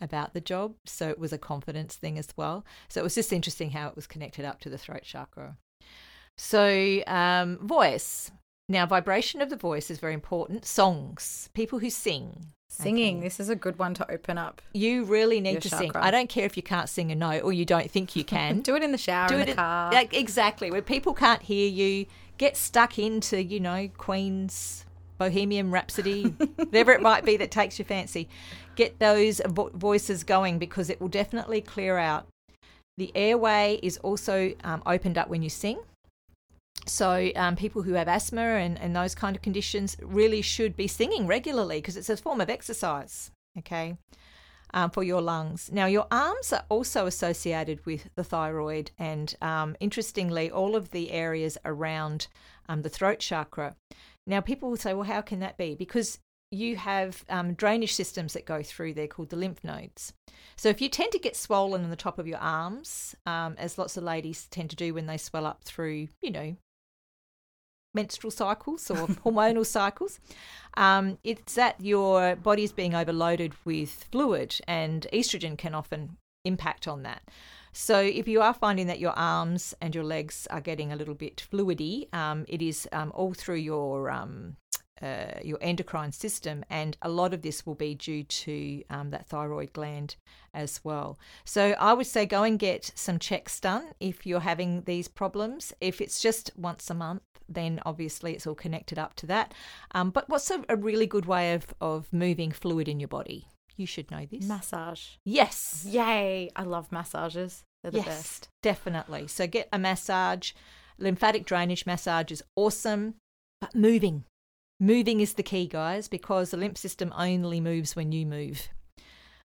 about 0.01 0.33
the 0.33 0.41
job. 0.41 0.75
So 0.85 1.09
it 1.09 1.19
was 1.19 1.31
a 1.31 1.37
confidence 1.37 1.95
thing 1.95 2.17
as 2.19 2.27
well. 2.35 2.65
So 2.89 2.99
it 2.99 3.03
was 3.03 3.15
just 3.15 3.31
interesting 3.31 3.71
how 3.71 3.87
it 3.87 3.95
was 3.95 4.07
connected 4.07 4.43
up 4.43 4.59
to 4.61 4.69
the 4.69 4.77
throat 4.77 5.03
chakra. 5.03 5.55
So, 6.37 7.01
um, 7.07 7.65
voice. 7.65 8.29
Now, 8.67 8.85
vibration 8.85 9.41
of 9.41 9.49
the 9.49 9.55
voice 9.55 9.91
is 9.91 9.99
very 9.99 10.13
important. 10.13 10.65
Songs, 10.65 11.49
people 11.53 11.79
who 11.79 11.89
sing. 11.89 12.47
Singing. 12.67 13.17
Okay. 13.17 13.25
This 13.27 13.39
is 13.39 13.47
a 13.47 13.55
good 13.55 13.77
one 13.77 13.93
to 13.93 14.11
open 14.11 14.37
up. 14.37 14.61
You 14.73 15.05
really 15.05 15.39
need 15.39 15.61
to 15.61 15.69
sing. 15.69 15.91
I 15.95 16.09
don't 16.11 16.27
care 16.29 16.45
if 16.45 16.57
you 16.57 16.63
can't 16.63 16.89
sing 16.89 17.11
a 17.11 17.15
note 17.15 17.43
or 17.43 17.53
you 17.53 17.63
don't 17.63 17.89
think 17.89 18.15
you 18.15 18.23
can. 18.23 18.59
Do 18.61 18.75
it 18.75 18.83
in 18.83 18.91
the 18.91 18.97
shower, 18.97 19.29
Do 19.29 19.35
in 19.35 19.41
it 19.41 19.45
the 19.45 19.51
in- 19.51 19.57
car. 19.57 19.93
Yeah, 19.93 20.03
exactly. 20.11 20.71
Where 20.71 20.81
people 20.81 21.13
can't 21.13 21.41
hear 21.43 21.69
you, 21.69 22.07
get 22.37 22.57
stuck 22.57 22.97
into, 22.99 23.41
you 23.41 23.59
know, 23.59 23.87
Queen's 23.97 24.83
Bohemian 25.19 25.71
Rhapsody, 25.71 26.23
whatever 26.55 26.91
it 26.91 27.01
might 27.01 27.23
be 27.23 27.37
that 27.37 27.51
takes 27.51 27.77
your 27.79 27.85
fancy. 27.85 28.27
Get 28.75 28.99
those 28.99 29.39
vo- 29.45 29.69
voices 29.73 30.23
going 30.25 30.57
because 30.59 30.89
it 30.89 30.99
will 30.99 31.07
definitely 31.07 31.61
clear 31.61 31.97
out. 31.97 32.25
The 32.97 33.11
airway 33.15 33.79
is 33.83 33.97
also 33.99 34.53
um, 34.65 34.81
opened 34.85 35.17
up 35.17 35.29
when 35.29 35.43
you 35.43 35.49
sing. 35.49 35.79
So, 36.87 37.31
um, 37.35 37.55
people 37.55 37.81
who 37.81 37.93
have 37.93 38.07
asthma 38.07 38.41
and, 38.41 38.79
and 38.79 38.95
those 38.95 39.15
kind 39.15 39.35
of 39.35 39.41
conditions 39.41 39.97
really 40.01 40.41
should 40.41 40.75
be 40.75 40.87
singing 40.87 41.25
regularly 41.25 41.79
because 41.79 41.97
it's 41.97 42.09
a 42.09 42.17
form 42.17 42.41
of 42.41 42.49
exercise, 42.49 43.31
okay, 43.57 43.97
um, 44.73 44.91
for 44.91 45.03
your 45.03 45.21
lungs. 45.21 45.71
Now, 45.71 45.87
your 45.87 46.05
arms 46.11 46.53
are 46.53 46.63
also 46.69 47.07
associated 47.07 47.83
with 47.85 48.09
the 48.15 48.23
thyroid, 48.23 48.91
and 48.99 49.33
um, 49.41 49.75
interestingly, 49.79 50.51
all 50.51 50.75
of 50.75 50.91
the 50.91 51.11
areas 51.11 51.57
around 51.65 52.27
um, 52.69 52.83
the 52.83 52.89
throat 52.89 53.19
chakra. 53.19 53.75
Now, 54.27 54.41
people 54.41 54.69
will 54.69 54.77
say, 54.77 54.93
well, 54.93 55.03
how 55.03 55.21
can 55.21 55.39
that 55.39 55.57
be? 55.57 55.75
Because 55.75 56.19
you 56.51 56.75
have 56.75 57.23
um, 57.29 57.53
drainage 57.53 57.93
systems 57.93 58.33
that 58.33 58.45
go 58.45 58.61
through 58.61 58.93
there 58.93 59.07
called 59.07 59.29
the 59.29 59.35
lymph 59.35 59.63
nodes. 59.63 60.13
So 60.55 60.69
if 60.69 60.81
you 60.81 60.89
tend 60.89 61.11
to 61.11 61.19
get 61.19 61.35
swollen 61.35 61.83
in 61.83 61.89
the 61.89 61.95
top 61.95 62.19
of 62.19 62.27
your 62.27 62.37
arms, 62.37 63.15
um, 63.25 63.55
as 63.57 63.77
lots 63.77 63.97
of 63.97 64.03
ladies 64.03 64.47
tend 64.49 64.69
to 64.69 64.75
do 64.75 64.93
when 64.93 65.05
they 65.05 65.17
swell 65.17 65.45
up 65.45 65.63
through, 65.63 66.09
you 66.21 66.31
know, 66.31 66.55
menstrual 67.95 68.31
cycles 68.31 68.91
or 68.91 69.07
hormonal 69.25 69.65
cycles, 69.65 70.19
um, 70.77 71.17
it's 71.23 71.55
that 71.55 71.79
your 71.79 72.35
body 72.35 72.63
is 72.63 72.71
being 72.71 72.93
overloaded 72.93 73.53
with 73.65 74.05
fluid, 74.11 74.55
and 74.67 75.07
estrogen 75.11 75.57
can 75.57 75.73
often 75.73 76.17
impact 76.43 76.87
on 76.87 77.03
that. 77.03 77.23
So, 77.77 77.99
if 77.99 78.25
you 78.25 78.41
are 78.41 78.53
finding 78.53 78.87
that 78.87 78.99
your 78.99 79.11
arms 79.11 79.73
and 79.81 79.93
your 79.93 80.05
legs 80.05 80.47
are 80.49 80.61
getting 80.61 80.93
a 80.93 80.95
little 80.95 81.13
bit 81.13 81.45
fluidy, 81.51 82.13
um, 82.13 82.45
it 82.47 82.61
is 82.61 82.87
um, 82.93 83.11
all 83.13 83.33
through 83.33 83.57
your 83.57 84.09
um, 84.09 84.55
uh, 85.01 85.39
your 85.43 85.57
endocrine 85.59 86.13
system, 86.13 86.63
and 86.69 86.95
a 87.01 87.09
lot 87.09 87.33
of 87.33 87.41
this 87.41 87.65
will 87.65 87.75
be 87.75 87.93
due 87.93 88.23
to 88.23 88.81
um, 88.89 89.09
that 89.09 89.27
thyroid 89.27 89.73
gland 89.73 90.15
as 90.53 90.79
well. 90.85 91.19
So, 91.43 91.75
I 91.77 91.91
would 91.91 92.07
say 92.07 92.25
go 92.25 92.43
and 92.43 92.57
get 92.57 92.93
some 92.95 93.19
checks 93.19 93.59
done 93.59 93.87
if 93.99 94.25
you're 94.25 94.39
having 94.39 94.83
these 94.83 95.09
problems. 95.09 95.73
If 95.81 95.99
it's 95.99 96.21
just 96.21 96.51
once 96.55 96.89
a 96.89 96.93
month, 96.93 97.23
then 97.47 97.79
obviously 97.85 98.33
it's 98.33 98.47
all 98.47 98.55
connected 98.55 98.99
up 98.99 99.15
to 99.15 99.25
that. 99.27 99.53
Um, 99.93 100.09
but 100.09 100.29
what's 100.29 100.49
a, 100.51 100.63
a 100.69 100.75
really 100.75 101.07
good 101.07 101.25
way 101.25 101.53
of, 101.53 101.73
of 101.81 102.11
moving 102.11 102.51
fluid 102.51 102.87
in 102.87 102.99
your 102.99 103.07
body? 103.07 103.47
You 103.77 103.85
should 103.85 104.09
know 104.09 104.25
this. 104.29 104.45
Massage. 104.45 105.15
yes. 105.25 105.85
Yay. 105.87 106.49
I 106.55 106.63
love 106.63 106.91
massages. 106.91 107.63
They're 107.83 107.91
the 107.91 107.97
yes, 107.97 108.07
best. 108.07 108.49
definitely. 108.63 109.27
So 109.27 109.47
get 109.47 109.69
a 109.71 109.77
massage. 109.77 110.53
Lymphatic 110.97 111.45
drainage 111.45 111.85
massage 111.85 112.31
is 112.31 112.41
awesome, 112.55 113.15
but 113.59 113.75
moving. 113.75 114.23
Moving 114.79 115.19
is 115.19 115.33
the 115.33 115.43
key, 115.43 115.67
guys, 115.67 116.07
because 116.07 116.51
the 116.51 116.57
lymph 116.57 116.77
system 116.77 117.13
only 117.17 117.59
moves 117.61 117.95
when 117.95 118.11
you 118.11 118.25
move. 118.25 118.69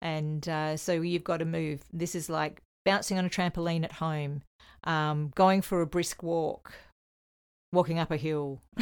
And 0.02 0.46
uh, 0.48 0.76
so 0.76 0.92
you've 0.92 1.24
got 1.24 1.38
to 1.38 1.44
move. 1.44 1.82
This 1.92 2.14
is 2.14 2.28
like 2.28 2.62
bouncing 2.84 3.18
on 3.18 3.26
a 3.26 3.30
trampoline 3.30 3.84
at 3.84 3.92
home, 3.92 4.42
um, 4.84 5.32
going 5.34 5.62
for 5.62 5.80
a 5.80 5.86
brisk 5.86 6.22
walk, 6.22 6.72
walking 7.76 7.98
up 7.98 8.10
a 8.10 8.16
hill, 8.16 8.62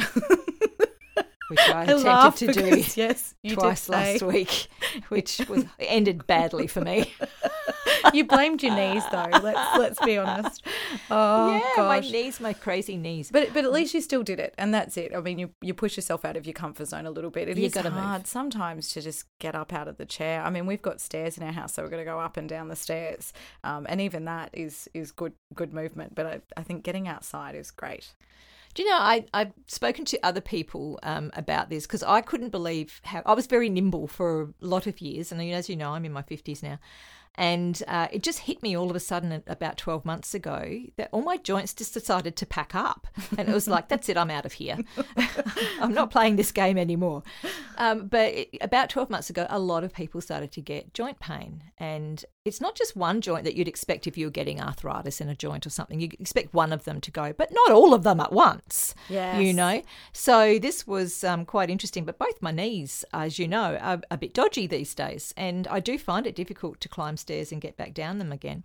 which 1.49 1.59
I, 1.59 1.81
I 1.81 1.83
attempted 1.83 2.53
to 2.53 2.53
do 2.53 2.69
because, 2.71 2.97
yes, 2.97 3.35
you 3.43 3.55
twice 3.55 3.87
last 3.87 4.23
week, 4.23 4.67
which 5.09 5.39
was 5.47 5.63
ended 5.79 6.25
badly 6.25 6.65
for 6.65 6.81
me. 6.81 7.13
you 8.13 8.25
blamed 8.25 8.63
your 8.63 8.73
knees 8.75 9.03
though. 9.11 9.27
Let's 9.43 9.77
let's 9.77 9.99
be 10.03 10.17
honest. 10.17 10.63
Oh 11.11 11.51
yeah, 11.51 11.59
gosh. 11.75 12.03
my 12.03 12.09
knees, 12.11 12.39
my 12.39 12.53
crazy 12.53 12.95
knees. 12.97 13.29
But 13.31 13.53
but 13.53 13.63
at 13.63 13.71
least 13.71 13.93
you 13.93 14.01
still 14.01 14.23
did 14.23 14.39
it, 14.39 14.55
and 14.57 14.73
that's 14.73 14.97
it. 14.97 15.11
I 15.15 15.19
mean, 15.19 15.37
you 15.37 15.49
you 15.61 15.73
push 15.73 15.97
yourself 15.97 16.25
out 16.25 16.35
of 16.37 16.45
your 16.45 16.53
comfort 16.53 16.87
zone 16.87 17.05
a 17.05 17.11
little 17.11 17.29
bit. 17.29 17.47
It 17.49 17.57
You 17.57 17.65
is 17.65 17.73
gotta 17.73 17.91
move. 17.91 17.99
hard 17.99 18.25
sometimes 18.27 18.89
to 18.93 19.01
just 19.01 19.25
get 19.39 19.55
up 19.55 19.71
out 19.73 19.87
of 19.87 19.97
the 19.97 20.05
chair. 20.05 20.41
I 20.41 20.49
mean, 20.49 20.65
we've 20.65 20.81
got 20.81 20.99
stairs 21.01 21.37
in 21.37 21.43
our 21.43 21.51
house, 21.51 21.73
so 21.73 21.83
we're 21.83 21.89
going 21.89 22.03
to 22.03 22.09
go 22.09 22.19
up 22.19 22.37
and 22.37 22.47
down 22.49 22.69
the 22.69 22.75
stairs, 22.75 23.33
um, 23.63 23.85
and 23.89 23.99
even 24.01 24.25
that 24.25 24.49
is 24.53 24.87
is 24.93 25.11
good 25.11 25.33
good 25.53 25.73
movement. 25.73 26.15
But 26.15 26.25
I, 26.25 26.41
I 26.57 26.63
think 26.63 26.83
getting 26.83 27.07
outside 27.07 27.55
is 27.55 27.69
great. 27.71 28.13
Do 28.75 28.83
you 28.83 28.89
know, 28.89 28.97
I, 28.97 29.25
I've 29.33 29.53
spoken 29.67 30.03
to 30.05 30.19
other 30.21 30.41
people 30.41 30.99
um, 31.01 31.31
about 31.33 31.69
this 31.69 31.87
because 31.87 32.03
I 32.03 32.19
couldn't 32.19 32.49
believe 32.49 32.99
how 33.05 33.21
I 33.25 33.33
was 33.33 33.47
very 33.47 33.69
nimble 33.69 34.07
for 34.07 34.43
a 34.43 34.47
lot 34.59 34.85
of 34.85 34.99
years. 34.99 35.31
And 35.31 35.41
as 35.41 35.69
you 35.69 35.77
know, 35.77 35.91
I'm 35.91 36.03
in 36.03 36.11
my 36.11 36.21
50s 36.21 36.61
now. 36.61 36.77
And 37.35 37.81
uh, 37.87 38.07
it 38.11 38.23
just 38.23 38.39
hit 38.39 38.61
me 38.63 38.75
all 38.75 38.89
of 38.89 38.95
a 38.95 38.99
sudden 38.99 39.43
about 39.47 39.77
12 39.77 40.05
months 40.05 40.33
ago 40.33 40.81
that 40.97 41.09
all 41.11 41.21
my 41.21 41.37
joints 41.37 41.73
just 41.73 41.93
decided 41.93 42.35
to 42.37 42.45
pack 42.45 42.75
up. 42.75 43.07
And 43.37 43.49
it 43.49 43.53
was 43.53 43.67
like, 43.67 43.87
that's 43.87 44.07
it, 44.09 44.17
I'm 44.17 44.31
out 44.31 44.45
of 44.45 44.53
here. 44.53 44.77
I'm 45.81 45.93
not 45.93 46.11
playing 46.11 46.35
this 46.35 46.51
game 46.51 46.77
anymore. 46.77 47.23
Um, 47.77 48.07
but 48.07 48.33
it, 48.33 48.49
about 48.61 48.89
12 48.89 49.09
months 49.09 49.29
ago, 49.29 49.47
a 49.49 49.59
lot 49.59 49.83
of 49.83 49.93
people 49.93 50.21
started 50.21 50.51
to 50.53 50.61
get 50.61 50.93
joint 50.93 51.19
pain. 51.19 51.63
And 51.77 52.23
it's 52.45 52.61
not 52.61 52.75
just 52.75 52.95
one 52.95 53.21
joint 53.21 53.43
that 53.43 53.55
you'd 53.55 53.67
expect 53.67 54.05
if 54.05 54.17
you 54.17 54.27
were 54.27 54.31
getting 54.31 54.61
arthritis 54.61 55.19
in 55.19 55.27
a 55.29 55.35
joint 55.35 55.65
or 55.65 55.71
something. 55.71 55.99
You 55.99 56.09
expect 56.19 56.53
one 56.53 56.71
of 56.71 56.83
them 56.83 57.01
to 57.01 57.09
go, 57.09 57.33
but 57.33 57.51
not 57.51 57.71
all 57.71 57.91
of 57.91 58.03
them 58.03 58.19
at 58.19 58.31
once. 58.31 58.93
Yes. 59.09 59.41
You 59.41 59.51
know? 59.51 59.81
So 60.13 60.59
this 60.59 60.85
was 60.85 61.23
um, 61.23 61.45
quite 61.45 61.71
interesting. 61.71 62.05
But 62.05 62.19
both 62.19 62.43
my 62.43 62.51
knees, 62.51 63.03
as 63.11 63.39
you 63.39 63.47
know, 63.47 63.77
are 63.77 63.99
a 64.11 64.17
bit 64.17 64.35
dodgy 64.35 64.67
these 64.67 64.93
days. 64.93 65.33
And 65.35 65.67
I 65.69 65.79
do 65.79 65.97
find 65.97 66.27
it 66.27 66.35
difficult 66.35 66.79
to 66.81 66.89
climb 66.89 67.17
stairs 67.17 67.51
and 67.51 67.59
get 67.59 67.77
back 67.77 67.95
down 67.95 68.19
them 68.19 68.31
again. 68.31 68.63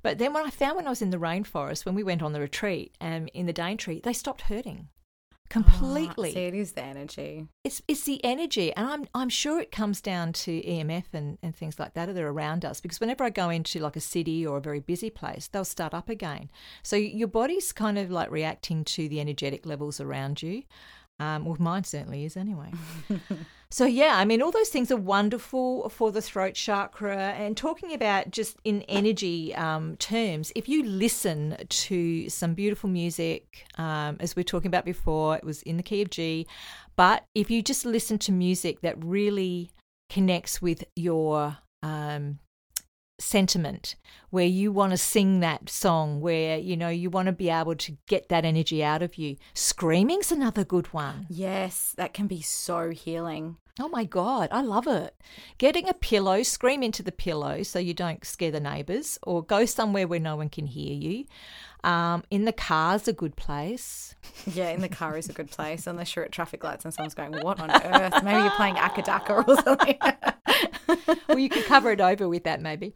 But 0.00 0.16
then 0.16 0.32
when 0.32 0.46
I 0.46 0.50
found 0.50 0.76
when 0.76 0.86
I 0.86 0.90
was 0.90 1.02
in 1.02 1.10
the 1.10 1.18
rainforest, 1.18 1.84
when 1.84 1.94
we 1.94 2.02
went 2.02 2.22
on 2.22 2.32
the 2.32 2.40
retreat 2.40 2.96
um, 2.98 3.28
in 3.34 3.44
the 3.44 3.52
Daintree, 3.52 4.00
they 4.00 4.14
stopped 4.14 4.42
hurting 4.42 4.88
completely. 5.48 6.30
Ah, 6.30 6.34
see, 6.34 6.46
it 6.46 6.54
is 6.54 6.72
the 6.72 6.82
energy. 6.84 7.46
it's 7.64 7.82
it's 7.88 8.04
the 8.04 8.22
energy 8.24 8.72
and 8.74 8.86
i'm 8.86 9.06
i'm 9.14 9.28
sure 9.28 9.60
it 9.60 9.70
comes 9.72 10.00
down 10.00 10.32
to 10.32 10.60
emf 10.62 11.04
and, 11.12 11.38
and 11.42 11.54
things 11.56 11.78
like 11.78 11.94
that 11.94 12.06
that 12.06 12.18
are 12.18 12.28
around 12.28 12.64
us 12.64 12.80
because 12.80 13.00
whenever 13.00 13.24
i 13.24 13.30
go 13.30 13.48
into 13.48 13.78
like 13.80 13.96
a 13.96 14.00
city 14.00 14.46
or 14.46 14.58
a 14.58 14.60
very 14.60 14.80
busy 14.80 15.10
place 15.10 15.48
they'll 15.48 15.64
start 15.64 15.94
up 15.94 16.08
again. 16.08 16.50
So 16.82 16.96
your 16.96 17.28
body's 17.28 17.72
kind 17.72 17.98
of 17.98 18.10
like 18.10 18.30
reacting 18.30 18.84
to 18.84 19.08
the 19.08 19.20
energetic 19.20 19.66
levels 19.66 20.00
around 20.00 20.42
you 20.42 20.62
um, 21.20 21.44
well 21.44 21.56
mine 21.58 21.84
certainly 21.84 22.24
is 22.24 22.36
anyway. 22.36 22.70
So 23.70 23.84
yeah 23.84 24.16
i 24.16 24.24
mean 24.24 24.40
all 24.40 24.50
those 24.50 24.70
things 24.70 24.90
are 24.90 24.96
wonderful 24.96 25.90
for 25.90 26.10
the 26.10 26.22
throat 26.22 26.54
chakra. 26.54 27.32
And 27.32 27.54
talking 27.54 27.92
about 27.92 28.30
just 28.30 28.56
in 28.64 28.80
energy 28.88 29.54
um, 29.54 29.96
terms 29.96 30.52
if 30.56 30.68
you 30.68 30.82
listen 30.84 31.56
to 31.68 32.30
some 32.30 32.54
beautiful 32.54 32.88
music 32.88 33.66
um, 33.76 34.16
as 34.20 34.34
we 34.34 34.40
are 34.40 34.44
talking 34.44 34.68
about 34.68 34.86
before 34.86 35.36
it 35.36 35.44
was 35.44 35.62
in 35.62 35.76
the 35.76 35.82
key 35.82 36.00
of 36.00 36.08
g 36.08 36.46
but 36.96 37.24
if 37.34 37.50
you 37.50 37.60
just 37.60 37.84
listen 37.84 38.18
to 38.20 38.32
music 38.32 38.80
that 38.80 39.02
really 39.04 39.70
connects 40.08 40.62
with 40.62 40.82
your 40.96 41.58
um, 41.82 42.38
sentiment, 43.18 43.96
where 44.30 44.46
you 44.46 44.70
want 44.72 44.92
to 44.92 44.96
sing 44.96 45.40
that 45.40 45.68
song, 45.68 46.20
where 46.20 46.58
you 46.58 46.76
know 46.76 46.88
you 46.88 47.10
want 47.10 47.26
to 47.26 47.32
be 47.32 47.50
able 47.50 47.74
to 47.76 47.96
get 48.06 48.28
that 48.28 48.44
energy 48.44 48.82
out 48.82 49.02
of 49.02 49.16
you, 49.16 49.36
screaming's 49.54 50.30
another 50.32 50.64
good 50.64 50.92
one. 50.92 51.26
Yes, 51.28 51.94
that 51.96 52.14
can 52.14 52.26
be 52.26 52.40
so 52.40 52.90
healing. 52.90 53.56
Oh 53.80 53.88
my 53.88 54.04
God, 54.04 54.48
I 54.50 54.60
love 54.60 54.88
it. 54.88 55.14
Getting 55.58 55.88
a 55.88 55.94
pillow, 55.94 56.42
scream 56.42 56.82
into 56.82 57.02
the 57.02 57.12
pillow 57.12 57.62
so 57.62 57.78
you 57.78 57.94
don't 57.94 58.24
scare 58.24 58.50
the 58.50 58.60
neighbours, 58.60 59.18
or 59.22 59.42
go 59.42 59.64
somewhere 59.66 60.08
where 60.08 60.18
no 60.18 60.36
one 60.36 60.48
can 60.48 60.66
hear 60.66 60.92
you. 60.92 61.26
Um, 61.84 62.24
in 62.28 62.44
the 62.44 62.52
car's 62.52 63.06
a 63.06 63.12
good 63.12 63.36
place. 63.36 64.16
Yeah, 64.52 64.70
in 64.70 64.80
the 64.80 64.88
car 64.88 65.16
is 65.16 65.28
a 65.28 65.32
good 65.32 65.48
place, 65.50 65.86
unless 65.86 66.16
you're 66.16 66.24
at 66.24 66.32
traffic 66.32 66.64
lights 66.64 66.84
and 66.84 66.92
someone's 66.92 67.14
going, 67.14 67.32
"What 67.40 67.60
on 67.60 67.70
earth?" 67.70 68.22
Maybe 68.24 68.40
you're 68.42 68.50
playing 68.50 68.74
Akadaka 68.74 69.46
or 69.46 69.56
something. 69.62 69.96
well, 71.28 71.38
you 71.38 71.48
could 71.48 71.64
cover 71.64 71.90
it 71.92 72.00
over 72.00 72.28
with 72.28 72.44
that 72.44 72.60
maybe. 72.60 72.94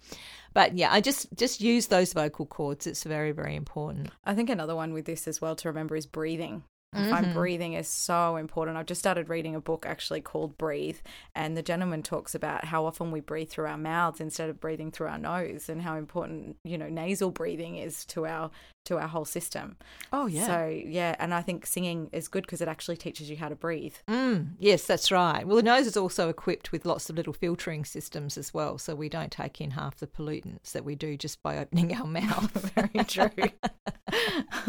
But 0.55 0.77
yeah, 0.77 0.93
I 0.93 1.01
just 1.01 1.29
just 1.35 1.61
use 1.61 1.87
those 1.87 2.13
vocal 2.13 2.47
cords. 2.47 2.87
It's 2.87 3.05
very 3.05 3.33
very 3.33 3.57
important. 3.57 4.11
I 4.25 4.35
think 4.35 4.51
another 4.51 4.77
one 4.77 4.93
with 4.93 5.07
this 5.07 5.27
as 5.27 5.41
well 5.41 5.57
to 5.57 5.69
remember 5.69 5.97
is 5.97 6.07
breathing. 6.07 6.65
I 6.93 7.09
find 7.09 7.33
breathing 7.33 7.73
is 7.73 7.89
so 7.89 8.37
important. 8.37 8.77
I've 8.77 8.87
just 8.87 9.01
started 9.01 9.29
reading 9.29 9.55
a 9.55 9.61
book 9.61 9.87
actually 9.87 10.21
called 10.21 10.59
Breathe, 10.59 10.99
and 11.35 11.57
the 11.57 11.63
gentleman 11.63 12.03
talks 12.03 12.35
about 12.35 12.67
how 12.67 12.85
often 12.85 13.11
we 13.11 13.21
breathe 13.21 13.49
through 13.49 13.67
our 13.67 13.79
mouths 13.79 14.21
instead 14.21 14.51
of 14.51 14.61
breathing 14.61 14.91
through 14.91 15.09
our 15.09 15.19
nose, 15.19 15.69
and 15.69 15.83
how 15.83 15.97
important 15.97 16.57
you 16.65 16.77
know 16.77 16.89
nasal 16.89 17.31
breathing 17.31 17.77
is 17.77 18.05
to 18.07 18.27
our 18.27 18.51
to 18.85 18.99
our 18.99 19.09
whole 19.09 19.25
system. 19.25 19.77
Oh 20.13 20.27
yeah. 20.27 20.47
So 20.47 20.67
yeah, 20.67 21.17
and 21.19 21.33
I 21.33 21.41
think 21.41 21.67
singing 21.67 22.11
is 22.13 22.29
good 22.29 22.43
because 22.43 22.61
it 22.61 22.69
actually 22.69 22.97
teaches 22.97 23.31
you 23.31 23.37
how 23.37 23.49
to 23.49 23.55
breathe. 23.55 23.95
Mm, 24.09 24.53
yes, 24.59 24.85
that's 24.87 25.11
right. 25.11 25.47
Well, 25.47 25.57
the 25.57 25.63
nose 25.63 25.87
is 25.87 25.97
also 25.97 26.29
equipped 26.29 26.73
with 26.73 26.85
lots 26.85 27.09
of 27.09 27.17
little 27.17 27.33
filtering 27.33 27.85
systems 27.85 28.37
as 28.37 28.53
well, 28.53 28.79
so 28.79 28.95
we 28.95 29.09
don't 29.09 29.33
take 29.33 29.61
in 29.61 29.73
half 29.73 29.97
the 29.97 30.07
pollutants 30.07 30.73
that 30.73 30.85
we 30.85 30.95
do 30.95 31.17
just 31.17 31.43
by 31.43 31.59
opening 31.59 31.95
our 31.95 32.07
mouth. 32.07 32.53
Very 32.75 33.05
true. 33.05 33.31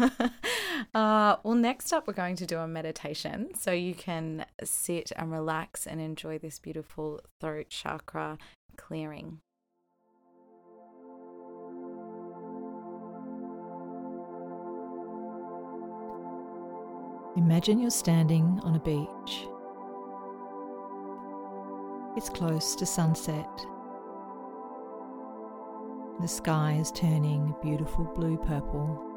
uh, 0.94 1.36
well, 1.42 1.54
next 1.54 1.92
up, 1.92 2.06
we're 2.06 2.14
going 2.14 2.36
to 2.36 2.46
do 2.46 2.58
a 2.58 2.66
meditation. 2.66 3.50
So 3.54 3.72
you 3.72 3.94
can 3.94 4.46
sit 4.62 5.12
and 5.16 5.30
relax 5.30 5.86
and 5.86 6.00
enjoy 6.00 6.38
this 6.38 6.58
beautiful 6.58 7.20
throat 7.40 7.68
chakra 7.68 8.38
clearing. 8.76 9.40
Imagine 17.36 17.80
you're 17.80 17.90
standing 17.90 18.60
on 18.62 18.76
a 18.76 18.80
beach. 18.80 19.48
It's 22.16 22.28
close 22.28 22.76
to 22.76 22.86
sunset. 22.86 23.48
The 26.20 26.28
sky 26.28 26.78
is 26.80 26.92
turning 26.92 27.52
beautiful 27.60 28.04
blue 28.14 28.36
purple. 28.36 29.13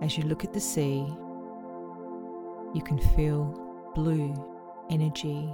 As 0.00 0.16
you 0.16 0.24
look 0.24 0.44
at 0.44 0.52
the 0.52 0.60
sea, 0.60 1.06
you 2.74 2.82
can 2.84 2.98
feel 3.14 3.92
blue 3.94 4.34
energy 4.88 5.48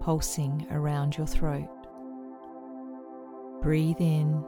pulsing 0.00 0.66
around 0.70 1.16
your 1.16 1.26
throat. 1.26 1.68
Breathe 3.62 4.00
in 4.00 4.44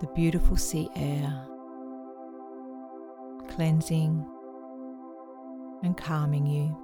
the 0.00 0.06
beautiful 0.14 0.56
sea 0.56 0.88
air 0.96 1.46
cleansing 3.48 4.24
and 5.82 5.96
calming 5.96 6.46
you. 6.46 6.76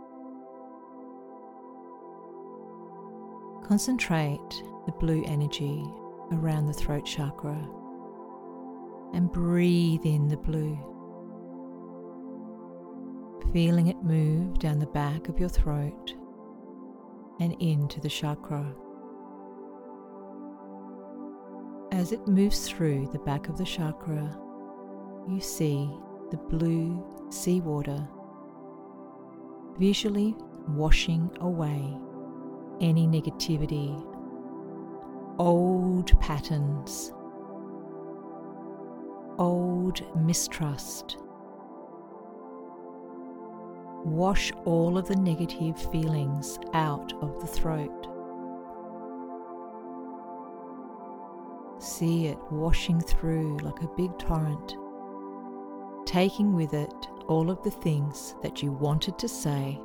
Concentrate 3.67 4.63
the 4.85 4.93
blue 4.93 5.25
energy 5.27 5.85
around 6.33 6.67
the 6.67 6.73
throat 6.73 7.05
chakra 7.07 7.57
and 9.15 9.31
breathe 9.33 10.05
in 10.05 10.29
the 10.29 10.37
blue, 10.37 10.79
feeling 13.53 13.87
it 13.89 14.03
move 14.03 14.59
down 14.59 14.79
the 14.79 14.87
back 14.87 15.29
of 15.29 15.39
your 15.39 15.49
throat 15.49 16.15
and 17.41 17.55
into 17.61 18.01
the 18.01 18.09
chakra. 18.09 18.75
As 21.93 22.13
it 22.13 22.27
moves 22.27 22.69
through 22.69 23.09
the 23.13 23.19
back 23.21 23.49
of 23.49 23.57
the 23.57 23.65
chakra, 23.65 24.37
you 25.29 25.41
see 25.41 25.89
the 26.31 26.37
blue 26.37 27.05
seawater, 27.31 28.07
visually 29.79 30.35
washing 30.69 31.31
away 31.41 31.97
any 32.81 33.07
negativity, 33.07 33.95
old 35.39 36.19
patterns, 36.21 37.13
old 39.39 40.03
mistrust. 40.17 41.19
Wash 44.07 44.53
all 44.65 44.97
of 44.97 45.09
the 45.09 45.17
negative 45.17 45.77
feelings 45.91 46.61
out 46.75 47.13
of 47.21 47.41
the 47.41 47.47
throat. 47.47 48.07
See 51.81 52.27
it 52.29 52.39
washing 52.53 53.01
through 53.01 53.59
like 53.59 53.83
a 53.83 53.89
big 53.97 54.17
torrent, 54.17 54.77
taking 56.07 56.55
with 56.55 56.73
it 56.73 57.09
all 57.27 57.51
of 57.51 57.61
the 57.65 57.71
things 57.73 58.37
that 58.45 58.63
you 58.63 58.71
wanted 58.71 59.19
to 59.19 59.29
say 59.29 59.77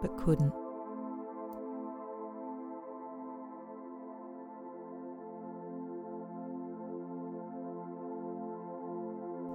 but 0.00 0.16
couldn't. 0.16 0.54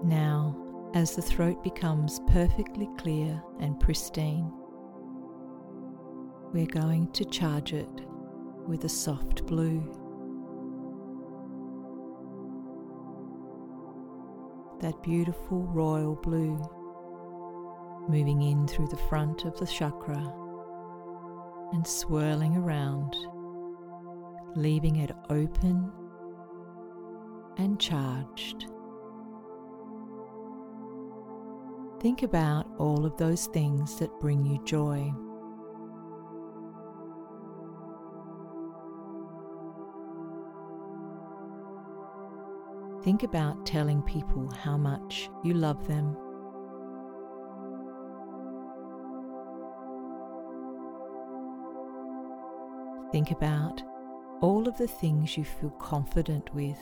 Now, 0.04 0.65
as 0.96 1.14
the 1.14 1.22
throat 1.22 1.62
becomes 1.62 2.22
perfectly 2.30 2.90
clear 2.98 3.44
and 3.60 3.78
pristine, 3.82 4.50
we're 6.54 6.66
going 6.66 7.12
to 7.12 7.26
charge 7.26 7.74
it 7.74 7.90
with 8.66 8.86
a 8.86 8.90
soft 8.90 9.46
blue. 9.46 9.82
That 14.80 15.04
beautiful 15.04 15.64
royal 15.64 16.16
blue 16.16 16.58
moving 18.08 18.42
in 18.44 18.66
through 18.66 18.88
the 18.88 19.04
front 19.10 19.44
of 19.44 19.60
the 19.60 19.68
chakra 19.68 20.34
and 21.74 21.86
swirling 21.86 22.56
around, 22.56 23.18
leaving 24.56 24.96
it 24.96 25.12
open 25.30 25.92
and 27.58 27.82
charged. 27.82 28.68
Think 32.06 32.22
about 32.22 32.68
all 32.78 33.04
of 33.04 33.18
those 33.18 33.48
things 33.48 33.96
that 33.96 34.20
bring 34.20 34.46
you 34.46 34.64
joy. 34.64 35.12
Think 43.04 43.24
about 43.24 43.66
telling 43.66 44.04
people 44.04 44.48
how 44.52 44.78
much 44.78 45.32
you 45.44 45.56
love 45.56 45.88
them. 45.88 46.16
Think 53.12 53.32
about 53.32 53.82
all 54.42 54.68
of 54.68 54.78
the 54.78 54.88
things 54.88 55.36
you 55.36 55.44
feel 55.44 55.72
confident 55.72 56.54
with 56.54 56.78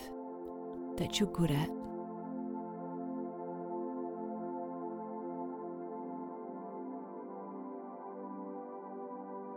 that 0.97 1.17
you're 1.21 1.31
good 1.31 1.51
at. 1.51 1.69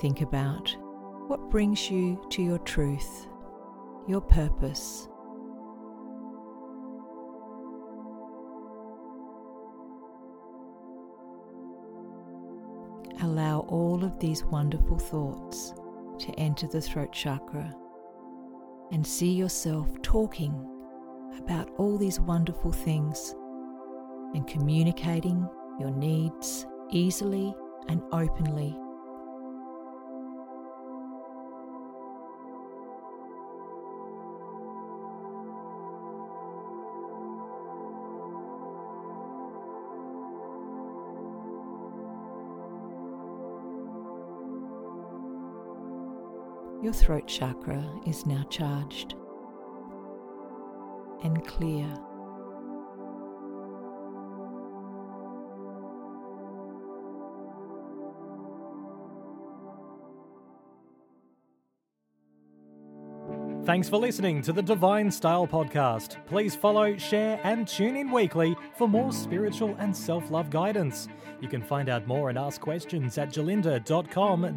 Think 0.00 0.20
about 0.20 0.76
what 1.26 1.50
brings 1.50 1.90
you 1.90 2.20
to 2.30 2.42
your 2.42 2.59
truth, 2.59 3.26
your 4.06 4.20
purpose. 4.20 5.09
Allow 13.22 13.61
all 13.68 14.04
of 14.04 14.18
these 14.20 14.44
wonderful 14.44 14.98
thoughts 14.98 15.72
to 16.18 16.30
enter 16.38 16.66
the 16.66 16.80
throat 16.80 17.12
chakra 17.12 17.74
and 18.92 19.06
see 19.06 19.32
yourself 19.32 19.90
talking 20.02 20.54
about 21.38 21.70
all 21.78 21.96
these 21.96 22.20
wonderful 22.20 22.72
things 22.72 23.35
and 24.35 24.46
communicating 24.46 25.48
your 25.80 25.90
needs 25.90 26.66
easily 26.90 27.54
and 27.88 28.02
openly. 28.12 28.76
Your 46.82 46.92
throat 46.92 47.26
chakra 47.26 47.82
is 48.06 48.26
now 48.26 48.44
charged 48.50 49.14
and 51.24 51.44
clear. 51.46 51.88
Thanks 63.76 63.90
for 63.90 63.98
listening 63.98 64.40
to 64.40 64.54
the 64.54 64.62
Divine 64.62 65.10
Style 65.10 65.46
Podcast. 65.46 66.16
Please 66.24 66.56
follow, 66.56 66.96
share, 66.96 67.38
and 67.44 67.68
tune 67.68 67.94
in 67.94 68.10
weekly 68.10 68.56
for 68.74 68.88
more 68.88 69.12
spiritual 69.12 69.76
and 69.78 69.94
self 69.94 70.30
love 70.30 70.48
guidance. 70.48 71.08
You 71.42 71.48
can 71.48 71.60
find 71.60 71.90
out 71.90 72.06
more 72.06 72.30
and 72.30 72.38
ask 72.38 72.58
questions 72.58 73.18
at 73.18 73.28
gerlinda.com.au 73.28 74.54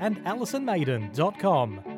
and 0.00 0.24
alisonmaiden.com. 0.24 1.91